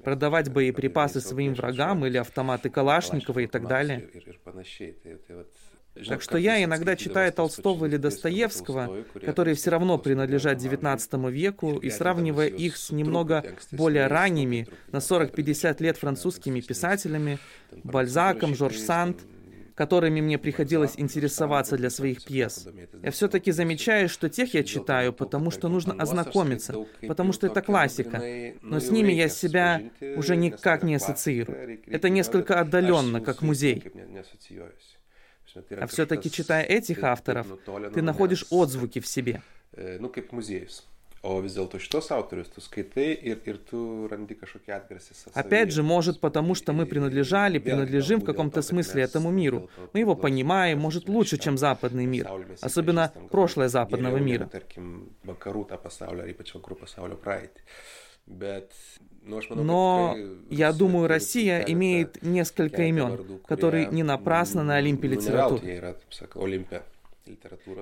Продавать 0.03 0.51
боеприпасы 0.51 1.21
своим 1.21 1.55
врагам 1.55 2.05
или 2.07 2.19
автоматы 2.19 2.71
Калашникова 2.71 3.41
и 3.41 3.47
так 3.47 3.67
далее. 3.67 4.09
Так 6.09 6.21
что 6.21 6.37
я 6.37 6.63
иногда 6.63 6.95
читаю 6.95 7.33
Толстого 7.33 7.87
или 7.87 7.97
Достоевского, 7.97 9.05
которые 9.25 9.55
все 9.55 9.71
равно 9.71 9.97
принадлежат 9.99 10.59
XIX 10.59 11.31
веку, 11.31 11.79
и 11.79 11.89
сравнивая 11.91 12.49
их 12.49 12.77
с 12.77 12.91
немного 12.91 13.45
более 13.73 14.07
ранними, 14.07 14.69
на 14.93 14.99
40-50 14.99 15.83
лет 15.83 15.97
французскими 15.97 16.61
писателями, 16.61 17.39
Бальзаком, 17.83 18.55
Жорж 18.55 18.77
Санд, 18.77 19.23
которыми 19.77 20.21
мне 20.23 20.39
приходилось 20.39 20.95
интересоваться 20.97 21.77
для 21.77 21.91
своих 21.91 22.25
пьес. 22.25 22.67
Я 23.03 23.11
все-таки 23.11 23.53
замечаю, 23.53 24.09
что 24.09 24.29
тех 24.29 24.55
я 24.55 24.65
читаю, 24.65 25.13
потому 25.13 25.51
что 25.51 25.69
нужно 25.69 25.95
ознакомиться, 25.95 26.75
потому 27.07 27.33
что 27.33 27.47
это 27.47 27.61
классика, 27.63 28.21
но 28.63 28.81
с 28.81 28.91
ними 28.91 29.13
я 29.13 29.29
себя 29.29 29.83
уже 30.17 30.35
никак 30.35 30.83
не 30.83 30.97
ассоциирую. 30.97 31.79
Это 31.87 32.09
несколько 32.09 32.59
отдаленно, 32.59 33.21
как 33.21 33.43
музей. 33.43 33.85
А 35.71 35.87
все-таки, 35.87 36.31
читая 36.31 36.65
этих 36.65 37.05
авторов, 37.05 37.47
ты 37.95 38.03
находишь 38.03 38.47
отзвуки 38.51 39.01
в 39.01 39.07
себе. 39.07 39.43
Ну, 39.77 40.09
как 40.09 40.33
muziejus. 40.33 40.85
O 41.27 41.41
vis 41.43 41.57
dėlto 41.57 41.81
šitos 41.83 42.13
autorius 42.15 42.53
tu 42.55 42.63
skaitai 42.63 43.09
ir, 43.31 43.41
ir 43.51 43.57
tu 43.67 44.07
randi 44.11 44.37
kažkokį 44.39 44.75
atgarsį. 44.77 45.17
Опять 45.35 45.73
же, 45.75 45.83
может 45.83 46.21
потому, 46.21 46.55
что 46.55 46.73
мы 46.73 46.87
принадлежали, 46.87 47.59
принадлежим 47.59 48.21
в 48.21 48.25
каком-то 48.25 48.63
смысле 48.63 49.03
этому 49.03 49.31
миру. 49.31 49.69
Мы 49.93 50.01
его 50.01 50.15
понимаем, 50.15 50.79
может, 50.79 51.09
лучше, 51.09 51.39
чем 51.39 51.59
западный 51.59 52.07
мир. 52.07 52.31
Особенно 52.61 53.13
прошлое 53.31 53.69
западного 53.69 54.19
мира. 54.19 54.49
Но 59.51 60.17
я 60.51 60.73
думаю, 60.73 61.09
Россия 61.09 61.61
имеет 61.61 62.23
несколько 62.23 62.83
имен, 62.83 63.41
которые 63.47 63.87
не 63.87 64.03
напрасно 64.03 64.63
на 64.63 64.77
Олимпе 64.77 65.09
литературы. 65.09 65.97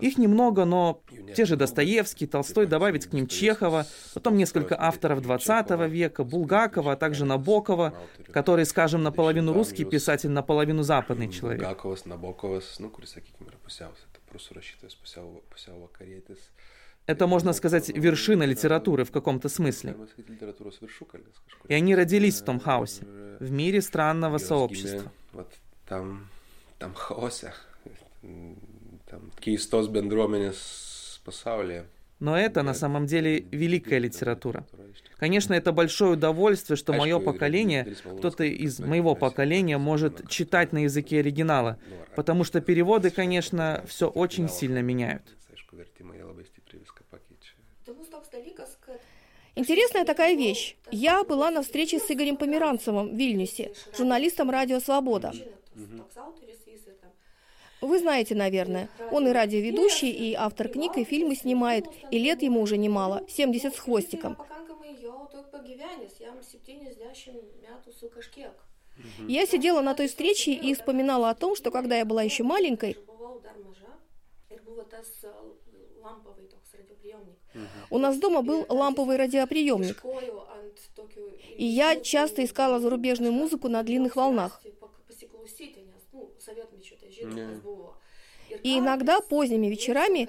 Их 0.00 0.18
немного, 0.18 0.64
но 0.64 1.02
те 1.34 1.44
же 1.44 1.56
Достоевский, 1.56 2.26
Толстой, 2.26 2.66
добавить 2.66 3.06
к 3.06 3.12
ним 3.12 3.26
Чехова, 3.26 3.86
потом 4.14 4.36
несколько 4.36 4.80
авторов 4.80 5.22
20 5.22 5.70
века, 5.90 6.24
Булгакова, 6.24 6.92
а 6.92 6.96
также 6.96 7.24
Набокова, 7.24 7.94
который, 8.32 8.64
скажем, 8.64 9.02
наполовину 9.02 9.52
русский 9.52 9.84
писатель, 9.84 10.30
наполовину 10.30 10.82
западный 10.82 11.28
человек. 11.32 11.62
Это, 17.06 17.26
можно 17.26 17.52
сказать, 17.52 17.90
вершина 17.90 18.44
литературы 18.44 19.04
в 19.04 19.10
каком-то 19.10 19.48
смысле. 19.48 19.94
И 21.68 21.74
они 21.74 21.94
родились 21.94 22.40
в 22.40 22.44
том 22.44 22.58
хаосе, 22.58 23.04
в 23.40 23.50
мире 23.50 23.82
странного 23.82 24.38
сообщества. 24.38 25.12
Там, 25.86 26.28
там 26.78 26.94
хаосе, 26.94 27.52
там 29.10 29.30
keistos 29.40 29.88
bendruomenės 29.88 31.20
pasaulyje. 31.24 31.84
Но 32.20 32.38
это 32.38 32.62
на 32.62 32.74
самом 32.74 33.06
деле 33.06 33.40
великая 33.50 33.98
литература. 33.98 34.64
Конечно, 35.18 35.52
это 35.52 35.72
большое 35.72 36.12
удовольствие, 36.12 36.76
что 36.76 36.92
мое 36.92 37.18
поколение, 37.18 37.96
кто-то 38.18 38.44
из 38.44 38.78
моего 38.78 39.14
поколения 39.14 39.78
может 39.78 40.28
читать 40.28 40.72
на 40.72 40.84
языке 40.84 41.18
оригинала, 41.18 41.78
потому 42.16 42.44
что 42.44 42.60
переводы, 42.60 43.10
конечно, 43.10 43.84
все 43.86 44.08
очень 44.08 44.48
сильно 44.48 44.80
меняют. 44.80 45.22
Интересная 49.56 50.04
такая 50.04 50.34
вещь. 50.36 50.76
Я 50.90 51.24
была 51.24 51.50
на 51.50 51.62
встрече 51.62 51.98
с 51.98 52.10
Игорем 52.10 52.36
Померанцевым 52.36 53.14
в 53.14 53.18
Вильнюсе, 53.18 53.72
журналистом 53.96 54.50
«Радио 54.50 54.80
Свобода». 54.80 55.32
Вы 57.84 57.98
знаете, 57.98 58.34
наверное, 58.34 58.88
он 59.10 59.28
и 59.28 59.32
радиоведущий, 59.32 60.10
и 60.10 60.32
автор 60.32 60.68
книг, 60.68 60.96
и 60.96 61.04
фильмы 61.04 61.34
снимает, 61.36 61.84
и 62.10 62.18
лет 62.18 62.40
ему 62.42 62.62
уже 62.62 62.78
немало, 62.78 63.22
70 63.28 63.74
с 63.74 63.78
хвостиком. 63.78 64.38
Я 69.28 69.46
сидела 69.46 69.82
на 69.82 69.94
той 69.94 70.06
встрече 70.08 70.52
и 70.52 70.72
вспоминала 70.72 71.28
о 71.28 71.34
том, 71.34 71.56
что 71.56 71.70
когда 71.70 71.98
я 71.98 72.06
была 72.06 72.22
еще 72.22 72.42
маленькой, 72.42 72.96
у 77.90 77.98
нас 77.98 78.16
дома 78.18 78.40
был 78.40 78.64
ламповый 78.68 79.16
радиоприемник. 79.16 80.02
И 81.58 81.64
я 81.64 82.00
часто 82.00 82.44
искала 82.44 82.80
зарубежную 82.80 83.32
музыку 83.32 83.68
на 83.68 83.82
длинных 83.82 84.16
волнах. 84.16 84.62
И 88.62 88.78
иногда 88.78 89.20
поздними 89.20 89.66
вечерами 89.66 90.28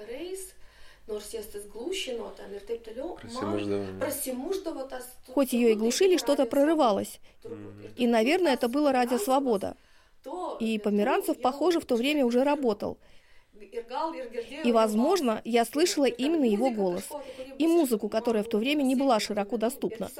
Хоть 5.32 5.52
ее 5.52 5.72
и 5.72 5.74
глушили, 5.74 6.16
что-то 6.16 6.46
прорывалось. 6.46 7.20
И, 7.96 8.06
наверное, 8.06 8.54
это 8.54 8.68
было 8.68 8.92
радио 8.92 9.18
«Свобода». 9.18 9.76
И 10.58 10.78
Померанцев, 10.80 11.40
похоже, 11.40 11.78
в 11.78 11.86
то 11.86 11.94
время 11.94 12.26
уже 12.26 12.42
работал. 12.42 12.98
И, 14.64 14.72
возможно, 14.72 15.40
я 15.44 15.64
слышала 15.64 16.06
именно 16.06 16.44
его 16.44 16.70
голос 16.70 17.08
и 17.58 17.66
музыку, 17.66 18.08
которая 18.08 18.42
в 18.42 18.48
то 18.48 18.58
время 18.58 18.82
не 18.82 18.96
была 18.96 19.20
широко 19.20 19.56
доступна. 19.56 20.10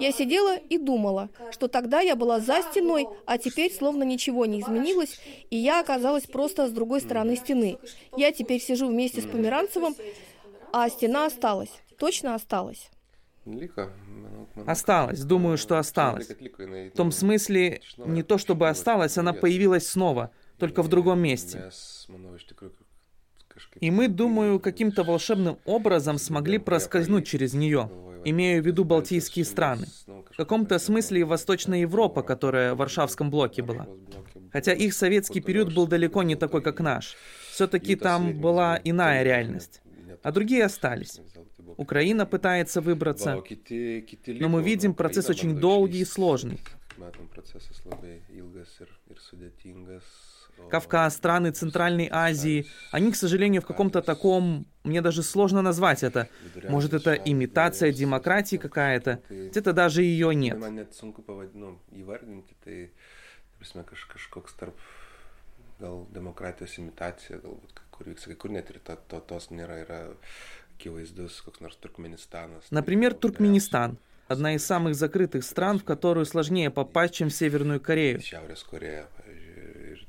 Я 0.00 0.12
сидела 0.12 0.56
и 0.56 0.78
думала, 0.78 1.28
что 1.50 1.68
тогда 1.68 2.00
я 2.00 2.16
была 2.16 2.40
за 2.40 2.62
стеной, 2.62 3.06
а 3.26 3.38
теперь 3.38 3.72
словно 3.72 4.02
ничего 4.02 4.46
не 4.46 4.60
изменилось, 4.60 5.20
и 5.50 5.56
я 5.56 5.80
оказалась 5.80 6.26
просто 6.26 6.68
с 6.68 6.70
другой 6.70 7.00
стороны 7.00 7.36
стены. 7.36 7.78
Я 8.16 8.32
теперь 8.32 8.60
сижу 8.60 8.88
вместе 8.88 9.20
с 9.20 9.24
Померанцевым, 9.24 9.94
а 10.72 10.88
стена 10.88 11.26
осталась. 11.26 11.70
Точно 11.98 12.34
осталась. 12.34 12.90
Осталась, 14.66 15.20
думаю, 15.22 15.56
что 15.56 15.78
осталась. 15.78 16.28
В 16.28 16.90
том 16.90 17.12
смысле, 17.12 17.80
не 17.96 18.22
то 18.22 18.38
чтобы 18.38 18.68
осталась, 18.68 19.16
она 19.18 19.32
появилась 19.32 19.86
снова, 19.86 20.30
только 20.58 20.82
в 20.82 20.88
другом 20.88 21.20
месте. 21.20 21.70
И 23.80 23.90
мы, 23.90 24.08
думаю, 24.08 24.60
каким-то 24.60 25.02
волшебным 25.02 25.58
образом 25.64 26.18
смогли 26.18 26.58
проскользнуть 26.58 27.26
через 27.26 27.54
нее. 27.54 27.90
Имею 28.30 28.62
в 28.62 28.66
виду 28.66 28.84
Балтийские 28.84 29.44
страны. 29.44 29.86
В 30.06 30.36
каком-то 30.36 30.78
смысле 30.78 31.20
и 31.20 31.24
Восточная 31.24 31.80
Европа, 31.80 32.22
которая 32.22 32.74
в 32.74 32.78
Варшавском 32.78 33.30
блоке 33.30 33.62
была. 33.62 33.86
Хотя 34.52 34.72
их 34.72 34.94
советский 34.94 35.40
период 35.40 35.74
был 35.74 35.86
далеко 35.86 36.22
не 36.22 36.36
такой, 36.36 36.62
как 36.62 36.80
наш. 36.80 37.16
Все-таки 37.50 37.96
там 37.96 38.40
была 38.40 38.80
иная 38.84 39.22
реальность. 39.22 39.80
А 40.22 40.32
другие 40.32 40.64
остались. 40.64 41.20
Украина 41.76 42.26
пытается 42.26 42.80
выбраться, 42.80 43.42
но 44.26 44.48
мы 44.48 44.62
видим 44.62 44.94
процесс 44.94 45.30
очень 45.30 45.56
долгий 45.56 46.00
и 46.00 46.04
сложный. 46.04 46.60
Кавказ, 50.70 51.16
страны 51.16 51.50
Центральной 51.50 52.08
Азии, 52.10 52.66
они, 52.92 53.12
к 53.12 53.16
сожалению, 53.16 53.62
в 53.62 53.66
каком-то 53.66 54.02
таком, 54.02 54.66
мне 54.84 55.00
даже 55.00 55.22
сложно 55.22 55.62
назвать 55.62 56.02
это. 56.02 56.28
Может, 56.68 56.94
это 56.94 57.14
имитация 57.14 57.92
демократии 57.92 58.56
какая-то, 58.56 59.22
где-то 59.28 59.72
даже 59.72 60.02
ее 60.02 60.34
нет. 60.34 60.58
gal 65.78 66.06
demokratijos 66.14 66.76
imitacija, 66.80 67.38
galbūt 67.42 67.82
kur 67.94 68.10
vyksta, 68.10 68.32
kai 68.32 68.38
kur 68.42 68.54
net 68.54 68.70
ir 68.72 68.80
to, 68.84 68.96
to, 69.10 69.20
tos 69.30 69.48
nėra, 69.54 69.80
yra 69.84 69.98
akivaizdus 70.74 71.40
koks 71.46 71.62
nors 71.62 71.78
Туркменистанas. 71.78 72.70
Например, 72.70 73.14
Туркменистан. 73.14 73.98
Одна 74.28 74.54
из 74.54 74.66
самых 74.66 74.94
закрытых 74.94 75.42
стран, 75.42 75.78
в 75.78 75.84
которую 75.84 76.26
сложнее 76.26 76.70
попасть, 76.70 77.14
чем 77.14 77.30
в 77.30 77.34
Северную 77.34 77.80
Корею. 77.80 78.20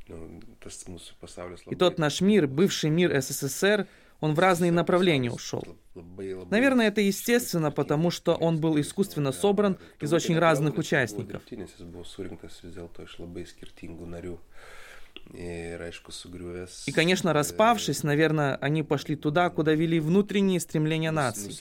Koreja, 0.10 1.58
и 1.70 1.76
тот 1.76 2.00
наш 2.00 2.22
мир, 2.22 2.48
бывший 2.48 2.90
мир 2.90 3.22
СССР, 3.22 3.88
он 4.20 4.34
в 4.34 4.40
разные 4.40 4.72
направления 4.72 5.32
ушел. 5.32 5.64
Наверное, 6.50 6.88
это 6.88 7.02
естественно, 7.02 7.72
потому 7.72 8.12
что 8.12 8.36
он 8.36 8.60
был 8.60 8.80
искусственно 8.80 9.32
собран 9.32 9.78
из 10.02 10.14
очень 10.14 10.38
разных 10.38 10.78
участников. 10.78 11.42
И, 15.34 16.92
конечно, 16.92 17.34
распавшись, 17.34 18.04
наверное, 18.04 18.56
они 18.56 18.84
пошли 18.84 19.16
туда, 19.16 19.50
куда 19.50 19.74
вели 19.74 20.00
внутренние 20.00 20.60
стремления 20.60 21.12
нации. 21.12 21.52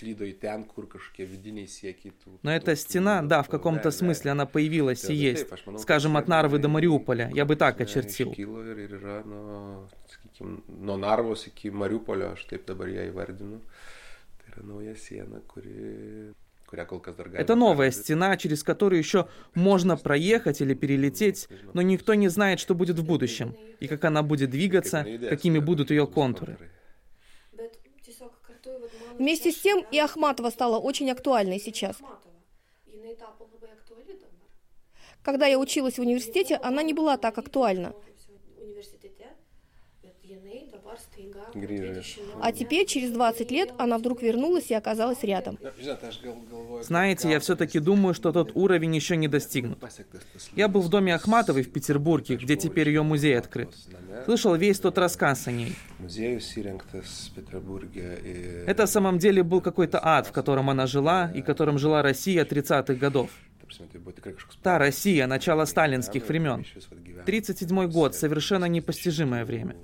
Но 2.43 2.53
эта 2.53 2.77
стена, 2.77 3.23
да, 3.23 3.43
в 3.43 3.49
каком-то 3.49 3.91
смысле 3.91 4.31
она 4.31 4.47
появилась 4.47 5.09
и 5.11 5.15
есть. 5.15 5.47
Скажем, 5.79 6.17
от 6.17 6.29
Нарвы 6.29 6.59
до 6.59 6.69
Мариуполя. 6.69 7.31
Я 7.35 7.45
бы 7.45 7.57
так 7.57 7.81
очертил. 7.81 8.35
nuo 10.69 10.97
Narvos 10.97 11.47
iki 11.47 11.71
Mariupolio, 11.71 12.33
aš 12.33 12.45
taip 12.51 12.67
dabar 12.67 12.89
ją 12.89 13.09
įvardinu. 13.11 13.61
Tai 14.39 14.53
yra 14.53 14.67
nauja 14.67 14.95
siena, 14.97 15.41
kuri 15.51 15.75
это 16.71 17.55
новая 17.55 17.91
стена, 17.91 18.37
через 18.37 18.63
которую 18.63 18.99
еще 18.99 19.29
можно 19.55 19.97
проехать 19.97 20.61
или 20.61 20.75
перелететь, 20.75 21.49
но 21.75 21.83
никто 21.83 22.15
не 22.15 22.29
знает, 22.29 22.61
что 22.61 22.75
будет 22.75 22.99
в 22.99 23.05
будущем, 23.05 23.57
и 23.81 23.89
как 23.89 24.05
она 24.05 24.23
будет 24.23 24.51
двигаться, 24.51 25.07
какими 25.29 25.59
будут 25.59 25.91
ее 25.91 26.07
контуры. 26.07 26.59
Вместе 29.19 29.51
с 29.51 29.61
тем 29.61 29.85
и 29.91 29.99
Ахматова 29.99 30.51
стала 30.51 30.79
очень 30.79 31.11
актуальной 31.11 31.59
сейчас. 31.59 31.97
Когда 35.23 35.47
я 35.47 35.59
училась 35.59 35.99
в 35.99 36.01
университете, 36.01 36.57
она 36.57 36.83
не 36.83 36.95
была 36.95 37.17
так 37.17 37.39
актуальна. 37.39 37.95
А 42.41 42.53
теперь, 42.53 42.87
через 42.87 43.11
20 43.11 43.51
лет, 43.51 43.73
она 43.79 43.99
вдруг 43.99 44.23
вернулась 44.23 44.71
и 44.71 44.75
оказалась 44.75 45.23
рядом. 45.23 45.59
Знаете, 46.83 47.31
я 47.31 47.41
все-таки 47.41 47.79
думаю, 47.79 48.15
что 48.15 48.33
тот 48.33 48.53
уровень 48.55 48.95
еще 48.95 49.17
не 49.17 49.29
достигнут. 49.29 49.79
Я 50.55 50.69
был 50.69 50.81
в 50.81 50.89
доме 50.89 51.15
Ахматовой 51.15 51.63
в 51.63 51.73
Петербурге, 51.73 52.37
где 52.37 52.57
теперь 52.57 52.89
ее 52.89 53.03
музей 53.03 53.39
открыт. 53.39 53.71
Слышал 54.25 54.55
весь 54.55 54.81
тот 54.81 54.99
рассказ 54.99 55.47
о 55.47 55.53
ней. 55.53 55.75
Это 58.67 58.87
в 58.87 58.91
самом 58.91 59.19
деле 59.19 59.43
был 59.43 59.61
какой-то 59.61 60.01
ад, 60.03 60.27
в 60.27 60.33
котором 60.33 60.71
она 60.71 60.87
жила 60.87 61.31
и 61.35 61.43
которым 61.43 61.79
жила 61.79 62.03
Россия 62.03 62.45
30-х 62.45 62.95
годов. 62.95 63.31
Та 64.63 64.79
Россия, 64.79 65.27
начало 65.27 65.65
сталинских 65.65 66.27
времен. 66.29 66.65
37 67.27 67.87
год, 67.91 68.15
совершенно 68.15 68.65
непостижимое 68.65 69.45
время. 69.45 69.77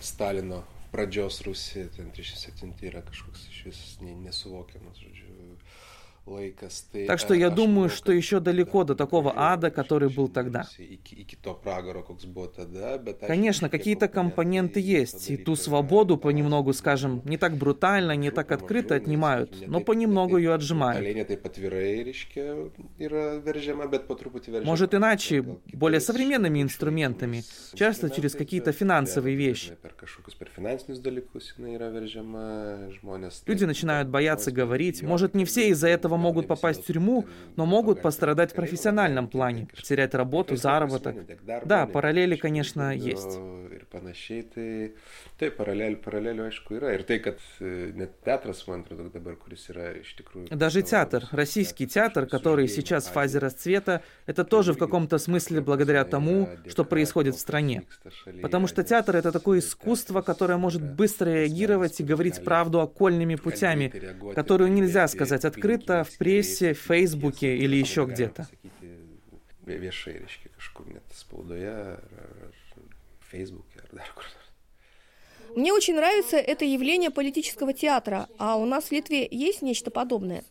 Stalino 0.00 0.62
pradžios 0.92 1.40
Rusija, 1.46 1.88
ten 1.96 2.10
37 2.12 2.86
yra 2.88 3.02
kažkoks 3.06 3.46
iš 3.50 3.64
vis 3.64 3.82
nesuvokiamas. 4.00 5.00
Так 7.08 7.18
что 7.18 7.34
я 7.34 7.50
думаю, 7.50 7.88
что 7.88 8.12
еще 8.12 8.38
далеко 8.38 8.84
до 8.84 8.94
такого 8.94 9.32
ада, 9.36 9.70
который 9.70 10.08
был 10.08 10.28
тогда. 10.28 10.66
Конечно, 13.26 13.68
какие-то 13.68 14.06
компоненты 14.06 14.78
есть, 14.78 15.30
и 15.30 15.36
ту 15.36 15.56
свободу 15.56 16.16
понемногу, 16.16 16.72
скажем, 16.72 17.22
не 17.24 17.38
так 17.38 17.56
брутально, 17.56 18.14
не 18.14 18.30
так 18.30 18.52
открыто 18.52 18.94
отнимают, 18.94 19.66
но 19.66 19.80
понемногу 19.80 20.36
ее 20.36 20.54
отжимают. 20.54 21.04
Может 24.64 24.94
иначе, 24.94 25.44
более 25.72 26.00
современными 26.00 26.62
инструментами, 26.62 27.42
часто 27.74 28.10
через 28.10 28.34
какие-то 28.34 28.70
финансовые 28.72 29.34
вещи. 29.34 29.72
Люди 33.46 33.64
начинают 33.64 34.08
бояться 34.08 34.52
говорить, 34.52 35.02
может 35.02 35.34
не 35.34 35.44
все 35.44 35.68
из-за 35.68 35.88
этого 35.88 36.11
этого 36.12 36.16
могут 36.16 36.46
попасть 36.46 36.82
в 36.82 36.86
тюрьму, 36.86 37.26
но 37.56 37.66
могут 37.66 38.02
пострадать 38.02 38.52
в 38.52 38.54
профессиональном 38.54 39.28
плане, 39.28 39.66
потерять 39.74 40.14
работу, 40.14 40.56
заработок. 40.56 41.16
Да, 41.64 41.86
параллели, 41.86 42.36
конечно, 42.36 42.94
есть. 42.94 43.38
Даже 50.50 50.82
театр, 50.82 51.24
российский 51.32 51.86
театр, 51.86 52.26
который 52.26 52.68
сейчас 52.68 53.06
в 53.06 53.12
фазе 53.12 53.38
расцвета, 53.38 54.02
это 54.26 54.44
тоже 54.44 54.72
в 54.72 54.78
каком-то 54.78 55.18
смысле 55.18 55.60
благодаря 55.60 56.04
тому, 56.04 56.48
что 56.68 56.84
происходит 56.84 57.34
в 57.34 57.38
стране. 57.38 57.84
Потому 58.42 58.66
что 58.66 58.82
театр— 58.82 59.16
это 59.22 59.32
такое 59.32 59.58
искусство, 59.60 60.22
которое 60.22 60.58
может 60.58 60.82
быстро 60.82 61.30
реагировать 61.30 62.00
и 62.00 62.04
говорить 62.04 62.44
правду 62.44 62.80
окольными 62.80 63.36
путями, 63.36 63.92
которую 64.34 64.72
нельзя 64.72 65.08
сказать 65.08 65.44
открыто 65.44 66.01
в 66.04 66.16
прессе, 66.16 66.74
в 66.74 66.78
Фейсбуке 66.78 67.56
или 67.56 67.76
еще 67.76 68.04
где-то. 68.04 68.48
Мне 75.54 75.72
очень 75.72 75.94
нравится 75.94 76.36
это 76.36 76.64
явление 76.64 77.10
политического 77.10 77.72
театра, 77.72 78.28
а 78.38 78.56
у 78.56 78.64
нас 78.64 78.84
в 78.84 78.92
Литве 78.92 79.28
есть 79.30 79.62
нечто 79.62 79.90
подобное. 79.90 80.44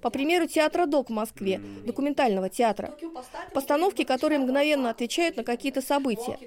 По 0.00 0.10
примеру 0.10 0.46
театра 0.46 0.86
ДОК 0.86 1.08
в 1.08 1.12
Москве, 1.12 1.60
документального 1.84 2.50
театра. 2.50 2.94
Постановки, 3.54 4.04
которые 4.04 4.38
мгновенно 4.38 4.90
отвечают 4.90 5.36
на 5.36 5.44
какие-то 5.44 5.80
события. 5.80 6.38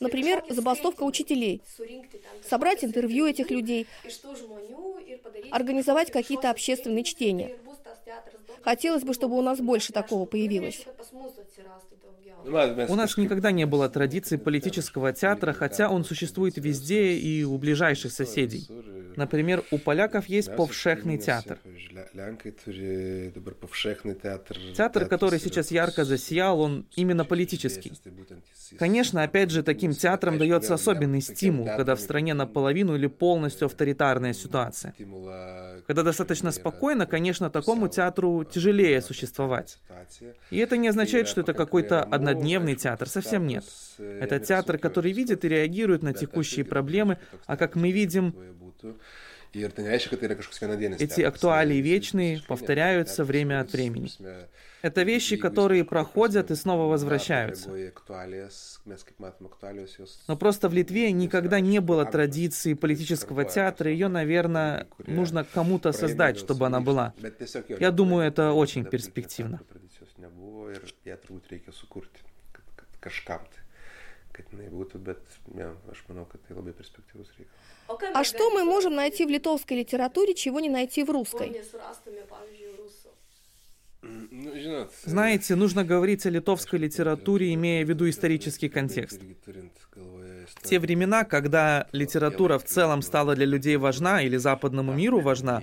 Например, 0.00 0.44
забастовка 0.48 1.02
учителей. 1.04 1.62
Собрать 2.42 2.84
интервью 2.84 3.26
этих 3.26 3.50
людей, 3.50 3.86
организовать 5.50 6.10
какие-то 6.10 6.50
общественные 6.50 7.04
чтения. 7.04 7.56
Хотелось 8.62 9.04
бы, 9.04 9.14
чтобы 9.14 9.36
у 9.38 9.42
нас 9.42 9.60
больше 9.60 9.92
такого 9.92 10.26
появилось. 10.26 10.86
У 12.46 12.94
нас 12.94 13.16
никогда 13.16 13.50
не 13.50 13.66
было 13.66 13.88
традиции 13.88 14.36
политического 14.36 15.12
театра, 15.12 15.52
хотя 15.52 15.90
он 15.90 16.04
существует 16.04 16.56
везде 16.56 17.14
и 17.14 17.42
у 17.44 17.58
ближайших 17.58 18.12
соседей. 18.12 18.68
Например, 19.16 19.64
у 19.70 19.78
поляков 19.78 20.26
есть 20.26 20.54
повшехный 20.54 21.18
театр. 21.18 21.58
Театр, 24.76 25.06
который 25.06 25.40
сейчас 25.40 25.70
ярко 25.70 26.04
засиял, 26.04 26.60
он 26.60 26.86
именно 26.96 27.24
политический. 27.24 27.92
Конечно, 28.78 29.22
опять 29.22 29.50
же, 29.50 29.62
таким 29.62 29.92
театрам 29.92 30.38
дается 30.38 30.74
особенный 30.74 31.22
стимул, 31.22 31.66
когда 31.66 31.94
в 31.94 32.00
стране 32.00 32.34
наполовину 32.34 32.94
или 32.94 33.06
полностью 33.06 33.66
авторитарная 33.66 34.34
ситуация. 34.34 34.94
Когда 35.86 36.02
достаточно 36.02 36.52
спокойно, 36.52 37.06
конечно, 37.06 37.48
такому 37.48 37.88
театру 37.88 38.44
тяжелее 38.44 39.00
существовать. 39.00 39.78
И 40.50 40.58
это 40.58 40.76
не 40.76 40.88
означает, 40.88 41.26
что 41.28 41.40
это 41.40 41.54
какой-то 41.54 42.02
однодневный 42.02 42.35
театр, 42.76 43.08
совсем 43.08 43.46
нет. 43.46 43.64
Это 43.98 44.38
театр, 44.38 44.78
который 44.78 45.12
видит 45.12 45.44
и 45.44 45.48
реагирует 45.48 46.02
на 46.02 46.12
текущие 46.12 46.64
проблемы, 46.64 47.18
а 47.46 47.56
как 47.56 47.76
мы 47.76 47.90
видим, 47.90 48.34
эти 49.52 51.22
актуалии 51.22 51.78
вечные 51.78 52.42
повторяются 52.46 53.24
время 53.24 53.60
от 53.60 53.72
времени. 53.72 54.10
Это 54.82 55.02
вещи, 55.02 55.36
которые 55.36 55.84
проходят 55.84 56.50
и 56.50 56.54
снова 56.54 56.88
возвращаются. 56.88 57.70
Но 60.28 60.36
просто 60.36 60.68
в 60.68 60.74
Литве 60.74 61.10
никогда 61.12 61.60
не 61.60 61.80
было 61.80 62.04
традиции 62.04 62.74
политического 62.74 63.44
театра, 63.44 63.90
ее, 63.90 64.08
наверное, 64.08 64.86
нужно 65.06 65.44
кому-то 65.44 65.92
создать, 65.92 66.38
чтобы 66.38 66.66
она 66.66 66.80
была. 66.80 67.14
Я 67.80 67.90
думаю, 67.90 68.26
это 68.28 68.52
очень 68.52 68.84
перспективно. 68.84 69.60
А 78.14 78.24
что 78.24 78.50
мы 78.50 78.64
можем 78.64 78.94
найти 78.94 79.24
в 79.24 79.28
литовской 79.28 79.78
литературе, 79.78 80.34
чего 80.34 80.60
не 80.60 80.68
найти 80.68 81.04
в 81.04 81.10
русской? 81.10 81.62
Ну, 84.02 84.88
Знаете, 85.04 85.56
нужно 85.56 85.84
говорить 85.84 86.26
о 86.26 86.30
литовской 86.30 86.78
литературе, 86.78 87.54
имея 87.54 87.84
в 87.84 87.88
виду 87.88 88.08
исторический 88.08 88.68
контекст. 88.68 89.20
В 90.54 90.62
те 90.62 90.78
времена, 90.78 91.24
когда 91.24 91.88
литература 91.92 92.58
в 92.58 92.64
целом 92.64 93.02
стала 93.02 93.34
для 93.34 93.46
людей 93.46 93.76
важна 93.76 94.22
или 94.22 94.36
западному 94.36 94.92
миру 94.92 95.20
важна, 95.20 95.62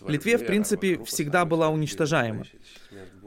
в 0.00 0.08
Литве, 0.08 0.38
в 0.38 0.46
принципе, 0.46 1.02
всегда 1.04 1.44
была 1.44 1.68
уничтожаема. 1.68 2.44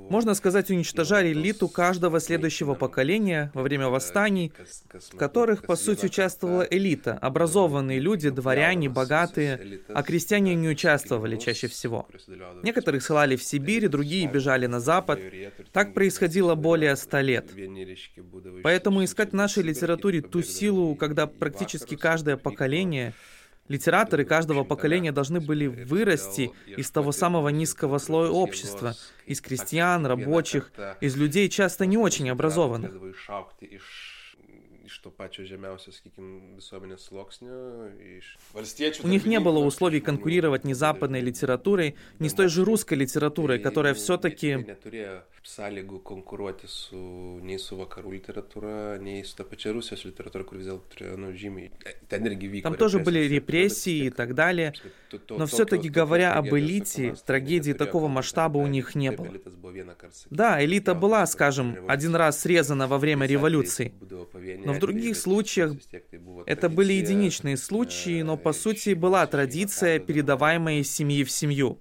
Можно 0.10 0.34
сказать, 0.34 0.70
уничтожали 0.70 1.32
элиту 1.32 1.68
каждого 1.68 2.20
следующего 2.20 2.74
поколения 2.74 3.52
во 3.54 3.62
время 3.62 3.90
восстаний, 3.90 4.52
в 5.12 5.18
которых, 5.18 5.64
по 5.66 5.76
сути, 5.76 6.06
участвовала 6.06 6.64
элита, 6.64 7.14
образованные 7.14 8.00
люди, 8.00 8.30
дворяне, 8.30 8.90
богатые, 8.90 9.82
а 9.90 10.04
крестьяне 10.04 10.56
не 10.56 10.70
участвовали 10.70 11.38
чаще 11.38 11.68
всего. 11.68 12.08
Некоторых 12.64 13.04
ссылали 13.04 13.36
в 13.36 13.44
Сибирь, 13.44 13.88
другие 13.88 14.28
бежали 14.28 14.68
на 14.68 14.80
Запад. 14.80 15.20
Так 15.72 15.94
происходило 15.94 16.56
более 16.56 16.96
ста 16.96 17.22
лет. 17.22 17.52
Поэтому 18.64 19.04
искать 19.04 19.32
в 19.32 19.36
нашей 19.36 19.64
литературе 19.64 20.22
ту 20.22 20.42
силу, 20.42 20.96
когда 20.96 21.28
практически 21.28 21.96
каждое 21.96 22.38
поколение 22.38 23.14
Литераторы 23.70 24.26
каждого 24.26 24.64
поколения 24.64 25.12
должны 25.12 25.40
были 25.40 25.68
вырасти 25.68 26.52
из 26.66 26.92
того 26.92 27.12
самого 27.12 27.50
низкого 27.50 27.98
слоя 27.98 28.30
общества, 28.30 28.96
из 29.26 29.40
крестьян, 29.40 30.06
рабочих, 30.06 30.72
из 31.00 31.16
людей 31.16 31.48
часто 31.50 31.86
не 31.86 31.98
очень 31.98 32.30
образованных. 32.30 32.92
У 39.04 39.08
них 39.08 39.26
не 39.26 39.40
было 39.40 39.60
условий 39.60 40.02
конкурировать 40.02 40.64
ни 40.64 40.74
западной 40.74 41.22
литературой, 41.22 41.96
ни 42.20 42.28
с 42.28 42.34
той 42.34 42.48
же 42.48 42.64
русской 42.64 42.96
литературой, 42.96 43.60
которая 43.60 43.94
все-таки 43.94 44.66
sąlygų 45.44 46.00
konkuruoti 46.08 46.68
su, 46.72 47.00
nei 47.44 47.60
su 47.60 47.76
vakarų 47.76 48.14
literatūra, 48.16 48.76
nei 49.04 49.24
su 49.28 49.36
ta 49.36 49.44
pačia 49.44 49.74
Rusijos 49.76 50.06
literatūra, 50.08 50.46
kur 50.48 50.60
vis 50.60 50.70
dėlto 50.70 50.88
turėjo, 50.94 51.18
ну, 51.20 51.32
žymiai, 51.36 51.72
ten 52.08 52.30
irgi 52.30 52.48
vyko. 52.48 52.70
Там 52.70 52.78
тоже 52.80 53.00
были 53.00 53.28
репрессии 53.28 54.06
и 54.08 54.10
так 54.10 54.36
далее, 54.36 54.74
но 55.30 55.46
все-таки 55.46 55.90
говоря 55.90 56.34
об 56.34 56.48
элите, 56.56 57.16
трагедии 57.26 57.74
такого 57.74 58.08
масштаба 58.08 58.58
у 58.58 58.68
них 58.68 58.96
не 58.96 59.12
было. 59.12 59.28
Да, 60.30 60.64
элита 60.64 60.96
была, 60.96 61.26
скажем, 61.26 61.78
один 61.88 62.16
раз 62.16 62.40
срезана 62.40 62.88
во 62.88 62.98
время 62.98 63.26
революции, 63.26 63.94
но 64.66 64.74
в 64.74 64.80
других 64.86 65.18
случаях 65.18 65.74
это 66.46 66.70
были 66.70 66.94
единичные 66.94 67.58
случаи, 67.58 68.22
но 68.22 68.38
по 68.38 68.54
сути 68.54 68.94
была 68.94 69.26
традиция, 69.28 70.00
передаваемая 70.00 70.80
из 70.80 70.92
семьи 70.92 71.24
в 71.24 71.32
семью. 71.32 71.80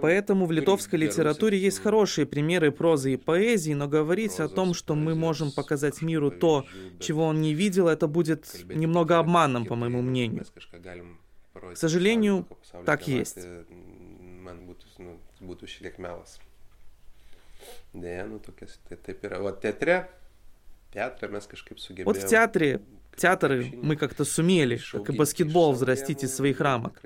Поэтому 0.00 0.46
в 0.46 0.52
литовской 0.52 0.98
литературе 0.98 1.58
есть 1.58 1.78
хорошие 1.78 2.26
примеры 2.26 2.72
прозы 2.72 3.14
и 3.14 3.16
поэзии, 3.16 3.74
но 3.74 3.86
говорить 3.88 4.40
о 4.40 4.48
том, 4.48 4.74
что 4.74 4.94
мы 4.94 5.14
можем 5.14 5.52
показать 5.52 6.02
миру 6.02 6.30
то, 6.30 6.66
чего 6.98 7.26
он 7.26 7.40
не 7.40 7.54
видел, 7.54 7.88
это 7.88 8.06
будет 8.08 8.64
немного 8.68 9.18
обманом, 9.18 9.66
по 9.66 9.76
моему 9.76 10.02
мнению. 10.02 10.44
К 11.54 11.76
сожалению, 11.76 12.46
так 12.84 13.06
есть. 13.06 13.38
Вот 22.04 22.16
в 22.16 22.26
театре 22.26 22.80
Театры 23.16 23.74
мы 23.82 23.96
как-то 23.96 24.24
сумели, 24.24 24.80
как 24.90 25.10
и 25.10 25.12
баскетбол, 25.12 25.72
взрастить 25.72 26.24
из 26.24 26.34
своих 26.34 26.60
рамок. 26.60 27.00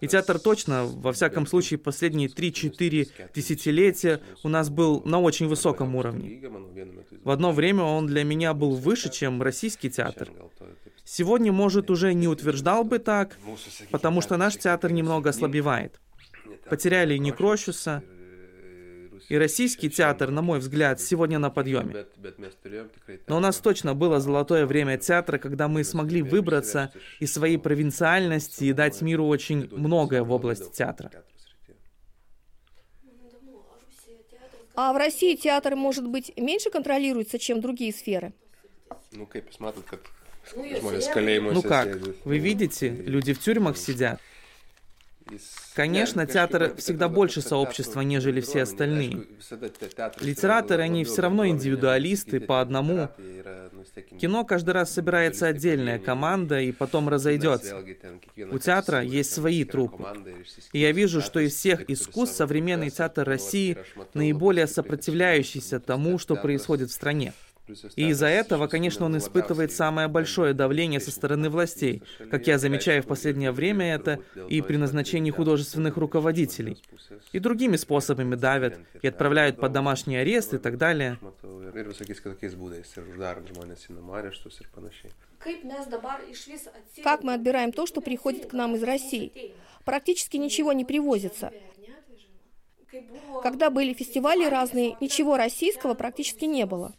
И 0.00 0.08
театр 0.08 0.38
точно, 0.38 0.84
во 0.84 1.12
всяком 1.12 1.46
случае, 1.46 1.78
последние 1.78 2.28
3-4 2.28 3.30
десятилетия 3.34 4.20
у 4.42 4.48
нас 4.48 4.70
был 4.70 5.02
на 5.04 5.20
очень 5.20 5.46
высоком 5.46 5.94
уровне. 5.94 6.42
В 7.22 7.30
одно 7.30 7.52
время 7.52 7.84
он 7.84 8.06
для 8.06 8.24
меня 8.24 8.54
был 8.54 8.74
выше, 8.74 9.10
чем 9.10 9.40
российский 9.40 9.90
театр. 9.90 10.30
Сегодня, 11.04 11.52
может, 11.52 11.90
уже 11.90 12.12
не 12.14 12.28
утверждал 12.28 12.84
бы 12.84 12.98
так, 12.98 13.36
потому 13.90 14.20
что 14.20 14.36
наш 14.36 14.56
театр 14.56 14.92
немного 14.92 15.30
ослабевает. 15.30 16.00
Потеряли 16.68 17.16
Некрощуса, 17.18 18.02
и 19.32 19.38
российский 19.38 19.88
театр, 19.88 20.30
на 20.30 20.42
мой 20.42 20.58
взгляд, 20.58 21.00
сегодня 21.00 21.38
на 21.38 21.48
подъеме. 21.48 22.04
Но 23.28 23.38
у 23.38 23.40
нас 23.40 23.56
точно 23.56 23.94
было 23.94 24.20
золотое 24.20 24.66
время 24.66 24.98
театра, 24.98 25.38
когда 25.38 25.68
мы 25.68 25.84
смогли 25.84 26.20
выбраться 26.20 26.92
из 27.18 27.32
своей 27.32 27.56
провинциальности 27.56 28.64
и 28.64 28.74
дать 28.74 29.00
миру 29.00 29.26
очень 29.26 29.70
многое 29.70 30.22
в 30.22 30.30
области 30.30 30.70
театра. 30.76 31.10
А 34.74 34.92
в 34.92 34.98
России 34.98 35.34
театр, 35.34 35.76
может 35.76 36.06
быть, 36.06 36.36
меньше 36.36 36.68
контролируется, 36.68 37.38
чем 37.38 37.62
другие 37.62 37.94
сферы? 37.94 38.34
Ну, 39.12 39.24
как 39.24 39.44
ну 40.54 41.62
как, 41.62 41.98
вы 42.26 42.38
видите, 42.38 42.90
люди 42.90 43.32
в 43.32 43.40
тюрьмах 43.40 43.78
сидят. 43.78 44.20
Конечно, 45.74 46.26
театр 46.26 46.74
всегда 46.76 47.08
больше 47.08 47.40
сообщества, 47.40 48.00
нежели 48.00 48.40
все 48.40 48.62
остальные. 48.62 49.26
Литераторы, 50.20 50.82
они 50.82 51.04
все 51.04 51.22
равно 51.22 51.46
индивидуалисты 51.46 52.40
по 52.40 52.60
одному. 52.60 53.08
Кино 54.20 54.44
каждый 54.44 54.70
раз 54.70 54.92
собирается 54.92 55.46
отдельная 55.46 55.98
команда 55.98 56.60
и 56.60 56.72
потом 56.72 57.08
разойдется. 57.08 57.84
У 58.50 58.58
театра 58.58 59.02
есть 59.02 59.32
свои 59.32 59.64
трупы. 59.64 60.04
И 60.72 60.78
я 60.78 60.92
вижу, 60.92 61.20
что 61.20 61.40
из 61.40 61.54
всех 61.54 61.88
искусств 61.90 62.36
современный 62.36 62.90
театр 62.90 63.26
России 63.26 63.78
наиболее 64.14 64.66
сопротивляющийся 64.66 65.80
тому, 65.80 66.18
что 66.18 66.36
происходит 66.36 66.90
в 66.90 66.94
стране. 66.94 67.32
И 67.96 68.08
из-за 68.08 68.26
этого, 68.26 68.66
конечно, 68.66 69.06
он 69.06 69.16
испытывает 69.16 69.72
самое 69.72 70.08
большое 70.08 70.52
давление 70.52 71.00
со 71.00 71.10
стороны 71.10 71.48
властей, 71.48 72.02
как 72.30 72.46
я 72.46 72.58
замечаю 72.58 73.02
в 73.02 73.06
последнее 73.06 73.52
время 73.52 73.94
это 73.94 74.20
и 74.48 74.60
при 74.62 74.76
назначении 74.76 75.30
художественных 75.30 75.96
руководителей. 75.96 76.82
И 77.32 77.38
другими 77.38 77.76
способами 77.76 78.34
давят, 78.34 78.80
и 79.00 79.06
отправляют 79.06 79.58
под 79.58 79.72
домашний 79.72 80.16
арест 80.16 80.54
и 80.54 80.58
так 80.58 80.76
далее. 80.76 81.18
Как 87.02 87.22
мы 87.22 87.34
отбираем 87.34 87.72
то, 87.72 87.86
что 87.86 88.00
приходит 88.00 88.46
к 88.46 88.52
нам 88.52 88.74
из 88.74 88.82
России? 88.82 89.54
Практически 89.84 90.36
ничего 90.36 90.72
не 90.72 90.84
привозится. 90.84 91.52
Когда 93.42 93.70
были 93.70 93.94
фестивали 93.94 94.44
разные, 94.44 94.96
ничего 95.00 95.36
российского 95.36 95.94
практически 95.94 96.44
не 96.44 96.66
было. 96.66 96.94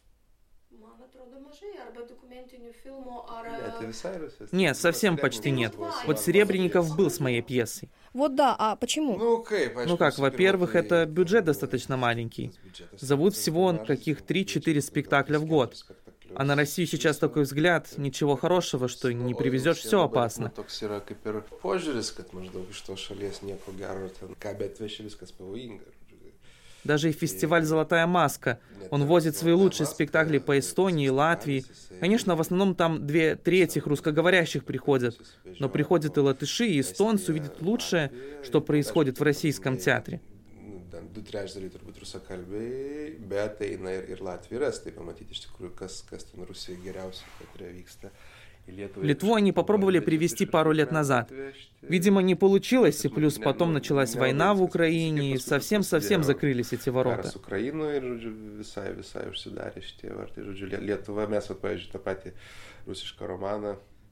Нет, 4.51 4.77
совсем 4.77 5.17
почти 5.17 5.51
нет. 5.51 5.73
Вот 6.05 6.19
Серебренников 6.19 6.95
был 6.95 7.09
с 7.09 7.19
моей 7.19 7.41
пьесой. 7.41 7.89
Вот 8.13 8.35
да, 8.35 8.55
а 8.57 8.75
почему? 8.75 9.17
Ну, 9.17 9.45
ну 9.87 9.97
как, 9.97 10.17
во-первых, 10.17 10.75
это 10.75 11.05
бюджет 11.05 11.45
достаточно 11.45 11.97
маленький. 11.97 12.53
Зовут 12.99 13.35
всего 13.35 13.77
каких 13.85 14.21
3-4 14.21 14.81
спектакля 14.81 15.39
в 15.39 15.45
год. 15.45 15.75
А 16.35 16.43
на 16.43 16.55
Россию 16.55 16.87
сейчас 16.87 17.17
такой 17.17 17.43
взгляд, 17.43 17.93
ничего 17.97 18.35
хорошего, 18.35 18.87
что 18.87 19.13
не 19.13 19.33
привезешь, 19.33 19.77
все 19.77 20.03
опасно. 20.03 20.51
Даже 26.83 27.09
и 27.09 27.13
фестиваль 27.13 27.63
«Золотая 27.63 28.07
маска». 28.07 28.59
Он 28.89 29.05
возит 29.05 29.35
свои 29.35 29.53
лучшие 29.53 29.87
спектакли 29.87 30.37
по 30.37 30.59
Эстонии, 30.59 31.07
Латвии. 31.07 31.65
Конечно, 31.99 32.35
в 32.35 32.41
основном 32.41 32.75
там 32.75 33.07
две 33.07 33.35
трети 33.35 33.79
русскоговорящих 33.79 34.65
приходят. 34.65 35.19
Но 35.59 35.69
приходят 35.69 36.17
и 36.17 36.19
латыши, 36.19 36.67
и 36.67 36.81
эстонцы 36.81 37.31
увидеть 37.31 37.61
лучшее, 37.61 38.11
что 38.43 38.61
происходит 38.61 39.19
в 39.19 39.23
российском 39.23 39.77
театре. 39.77 40.21
bet 43.33 43.61
eina 43.61 43.93
ir, 43.97 44.07
ir 44.13 44.21
Latvija 44.21 44.59
ir 44.59 44.67
Estai 44.67 44.93
pamatyti 44.95 45.35
iš 45.35 45.45
tikrųjų, 45.47 45.73
kas, 45.77 46.01
kas 46.09 46.27
ten 46.29 46.45
Rusijoje 46.47 46.81
geriausia, 46.83 47.27
teatre 47.39 47.71
vyksta. 47.73 48.11
Литву 48.65 49.35
они 49.35 49.51
попробовали 49.51 49.99
привести 49.99 50.45
пару 50.45 50.71
лет 50.71 50.91
назад. 50.91 51.31
Видимо, 51.81 52.21
не 52.21 52.35
получилось, 52.35 53.03
и 53.03 53.09
плюс 53.09 53.37
потом 53.37 53.73
началась 53.73 54.15
война 54.15 54.53
в 54.53 54.63
Украине, 54.63 55.33
и 55.33 55.37
совсем-совсем 55.37 56.23
закрылись 56.23 56.71
эти 56.71 56.89
ворота. 56.89 57.29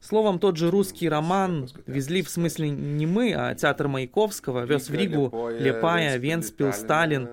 Словом, 0.02 0.40
тот 0.40 0.58
же 0.58 0.72
русский 0.72 1.08
роман 1.08 1.70
везли 1.86 2.24
в 2.24 2.30
смысле 2.30 2.72
не 2.72 3.06
мы, 3.06 3.34
а 3.34 3.54
театр 3.54 3.88
Маяковского 3.88 4.66
вез 4.66 4.90
в 4.90 4.94
Ригу 4.96 5.32
Лепая, 5.60 6.18
Венспил, 6.18 6.74
Сталин. 6.74 7.30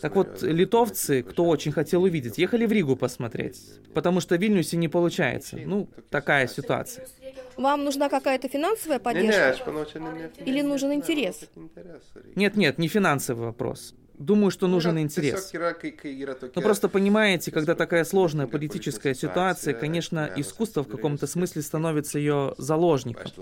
Так 0.00 0.16
вот, 0.16 0.42
литовцы, 0.42 1.22
кто 1.22 1.46
очень 1.46 1.72
хотел 1.72 2.02
увидеть, 2.02 2.38
ехали 2.38 2.66
в 2.66 2.72
Ригу 2.72 2.96
посмотреть, 2.96 3.60
потому 3.94 4.20
что 4.20 4.36
в 4.36 4.40
Вильнюсе 4.40 4.76
не 4.76 4.88
получается. 4.88 5.58
Ну, 5.64 5.88
такая 6.10 6.46
ситуация. 6.46 7.06
Вам 7.56 7.84
нужна 7.84 8.08
какая-то 8.08 8.48
финансовая 8.48 8.98
поддержка? 8.98 9.70
Или 10.44 10.62
нужен 10.62 10.92
интерес? 10.92 11.48
Нет-нет, 12.34 12.78
не 12.78 12.88
финансовый 12.88 13.46
вопрос. 13.46 13.94
Думаю, 14.20 14.50
что 14.50 14.66
нужен 14.68 14.98
интерес. 14.98 15.50
Но 16.54 16.60
просто 16.60 16.90
понимаете, 16.90 17.50
когда 17.50 17.74
такая 17.74 18.04
сложная 18.04 18.46
политическая 18.46 19.14
ситуация, 19.14 19.72
конечно, 19.72 20.30
искусство 20.36 20.84
в 20.84 20.88
каком-то 20.88 21.26
смысле 21.26 21.62
становится 21.62 22.18
ее 22.18 22.54
заложником. 22.58 23.32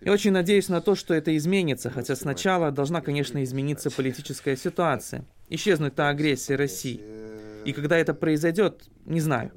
Я 0.00 0.12
очень 0.12 0.32
надеюсь 0.32 0.68
на 0.68 0.80
то, 0.80 0.96
что 0.96 1.14
это 1.14 1.36
изменится, 1.36 1.88
хотя 1.90 2.16
сначала 2.16 2.72
должна, 2.72 3.00
конечно, 3.00 3.44
измениться 3.44 3.92
политическая 3.92 4.56
ситуация, 4.66 5.24
исчезнуть 5.50 5.94
та 5.94 6.08
агрессия 6.08 6.56
России. 6.56 7.00
И 7.64 7.72
когда 7.72 7.96
это 7.96 8.12
произойдет, 8.12 8.82
не 9.04 9.20
знаю. 9.20 9.52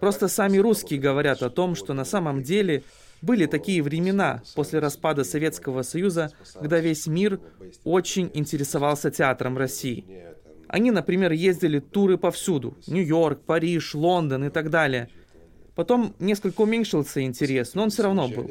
Просто 0.00 0.28
сами 0.28 0.56
русские 0.56 0.98
говорят 0.98 1.42
о 1.42 1.50
том, 1.50 1.74
что 1.74 1.92
на 1.92 2.06
самом 2.06 2.42
деле 2.42 2.82
были 3.22 3.46
такие 3.46 3.82
времена 3.82 4.42
после 4.54 4.80
распада 4.80 5.24
Советского 5.24 5.82
Союза, 5.82 6.32
когда 6.54 6.80
весь 6.80 7.06
мир 7.06 7.40
очень 7.84 8.30
интересовался 8.34 9.10
театром 9.10 9.56
России. 9.56 10.04
Они, 10.68 10.90
например, 10.90 11.32
ездили 11.32 11.78
туры 11.80 12.18
повсюду. 12.18 12.76
Нью-Йорк, 12.86 13.42
Париж, 13.42 13.94
Лондон 13.94 14.44
и 14.44 14.50
так 14.50 14.70
далее. 14.70 15.08
Потом 15.74 16.14
несколько 16.18 16.62
уменьшился 16.62 17.22
интерес, 17.22 17.74
но 17.74 17.84
он 17.84 17.90
все 17.90 18.02
равно 18.02 18.28
был. 18.28 18.50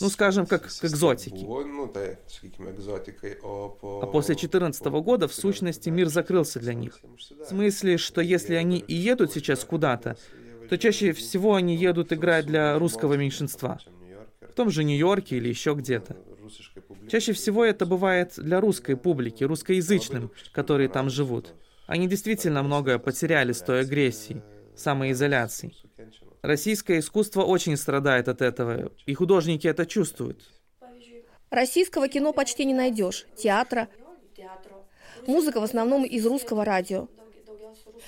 Ну, 0.00 0.08
скажем, 0.10 0.46
как 0.46 0.66
к 0.66 0.84
экзотике. 0.84 1.46
А 3.82 4.06
после 4.06 4.34
2014 4.34 4.84
года, 4.84 5.28
в 5.28 5.34
сущности, 5.34 5.88
мир 5.88 6.08
закрылся 6.08 6.60
для 6.60 6.74
них. 6.74 6.98
В 7.40 7.44
смысле, 7.48 7.96
что 7.96 8.20
если 8.20 8.54
они 8.54 8.78
и 8.78 8.94
едут 8.94 9.32
сейчас 9.32 9.64
куда-то, 9.64 10.16
то 10.68 10.78
чаще 10.78 11.12
всего 11.12 11.54
они 11.54 11.76
едут 11.76 12.12
играть 12.12 12.46
для 12.46 12.78
русского 12.78 13.14
меньшинства. 13.14 13.78
В 14.52 14.54
том 14.54 14.68
же 14.68 14.84
Нью-Йорке 14.84 15.38
или 15.38 15.48
еще 15.48 15.72
где-то. 15.72 16.14
Чаще 17.08 17.32
всего 17.32 17.64
это 17.64 17.86
бывает 17.86 18.34
для 18.36 18.60
русской 18.60 18.96
публики, 18.98 19.44
русскоязычным, 19.44 20.30
которые 20.52 20.90
там 20.90 21.08
живут. 21.08 21.54
Они 21.86 22.06
действительно 22.06 22.62
многое 22.62 22.98
потеряли 22.98 23.52
с 23.52 23.62
той 23.62 23.80
агрессией, 23.80 24.42
самоизоляцией. 24.76 25.74
Российское 26.42 26.98
искусство 26.98 27.44
очень 27.44 27.78
страдает 27.78 28.28
от 28.28 28.42
этого, 28.42 28.92
и 29.06 29.14
художники 29.14 29.66
это 29.66 29.86
чувствуют. 29.86 30.42
Российского 31.48 32.08
кино 32.08 32.34
почти 32.34 32.66
не 32.66 32.74
найдешь, 32.74 33.24
театра. 33.34 33.88
Музыка 35.26 35.60
в 35.60 35.64
основном 35.64 36.04
из 36.04 36.26
русского 36.26 36.66
радио 36.66 37.08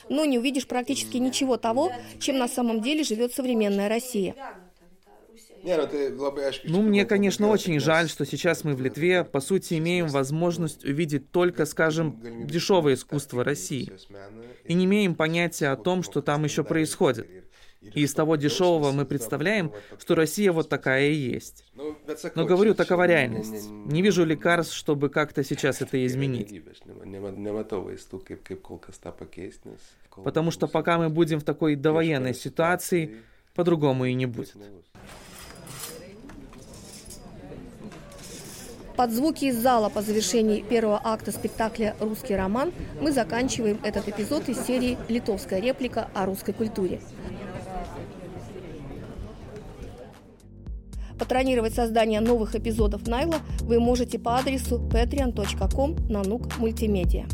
но 0.09 0.25
не 0.25 0.39
увидишь 0.39 0.67
практически 0.67 1.17
ничего 1.17 1.57
того, 1.57 1.93
чем 2.21 2.39
на 2.39 2.49
самом 2.49 2.81
деле 2.81 3.05
живет 3.05 3.33
современная 3.33 3.89
Россия. 3.89 4.35
Ну, 6.65 6.83
мне, 6.83 7.07
конечно, 7.07 7.49
очень 7.49 7.81
жаль, 7.81 8.09
что 8.09 8.27
сейчас 8.27 8.65
мы 8.65 8.75
в 8.75 8.83
Литве, 8.83 9.25
по 9.25 9.41
сути, 9.41 9.75
имеем 9.75 10.09
возможность 10.09 10.85
увидеть 10.85 11.31
только, 11.31 11.65
скажем, 11.65 12.21
дешевое 12.47 12.95
искусство 12.95 13.43
России. 13.43 13.91
И 14.65 14.75
не 14.75 14.85
имеем 14.85 15.15
понятия 15.15 15.69
о 15.69 15.77
том, 15.77 16.03
что 16.03 16.21
там 16.21 16.45
еще 16.45 16.65
происходит. 16.65 17.29
И 17.81 18.03
из 18.03 18.15
того 18.15 18.37
дешевого 18.37 18.93
мы 18.93 19.05
представляем, 19.05 19.73
что 19.99 20.15
Россия 20.15 20.53
вот 20.53 20.69
такая 20.69 21.11
и 21.11 21.15
есть. 21.15 21.65
Но 21.75 22.47
говорю, 22.47 22.75
такова 22.75 23.07
реальность. 23.07 23.69
Не 23.71 24.03
вижу 24.03 24.25
лекарств, 24.25 24.75
чтобы 24.75 25.11
как-то 25.11 25.45
сейчас 25.45 25.83
это 25.83 26.05
изменить. 26.07 26.63
Потому 30.17 30.51
что 30.51 30.67
пока 30.67 30.99
мы 30.99 31.09
будем 31.09 31.41
в 31.41 31.45
такой 31.45 31.77
довоенной 31.77 32.35
ситуации, 32.35 33.17
по-другому 33.55 34.07
и 34.07 34.15
не 34.15 34.27
будет. 34.27 34.57
Под 38.97 39.11
звуки 39.11 39.47
из 39.47 39.59
зала 39.59 39.89
по 39.89 40.03
завершении 40.03 40.63
первого 40.63 41.01
акта 41.03 41.33
спектакля 41.33 41.97
«Русский 41.99 42.37
роман» 42.37 42.73
мы 43.01 43.11
заканчиваем 43.11 43.81
этот 43.83 44.09
эпизод 44.09 44.49
из 44.49 44.65
серии 44.65 44.97
«Литовская 45.09 45.61
реплика 45.61 46.09
о 46.15 46.27
русской 46.27 46.53
культуре». 46.53 47.01
Патронировать 51.19 51.75
создание 51.75 52.21
новых 52.21 52.55
эпизодов 52.55 53.09
Найла 53.09 53.39
вы 53.63 53.81
можете 53.81 54.21
по 54.21 54.37
адресу 54.37 54.79
patreon.com 54.79 55.97
нанук 56.09 56.57
мультимедиа. 56.59 57.25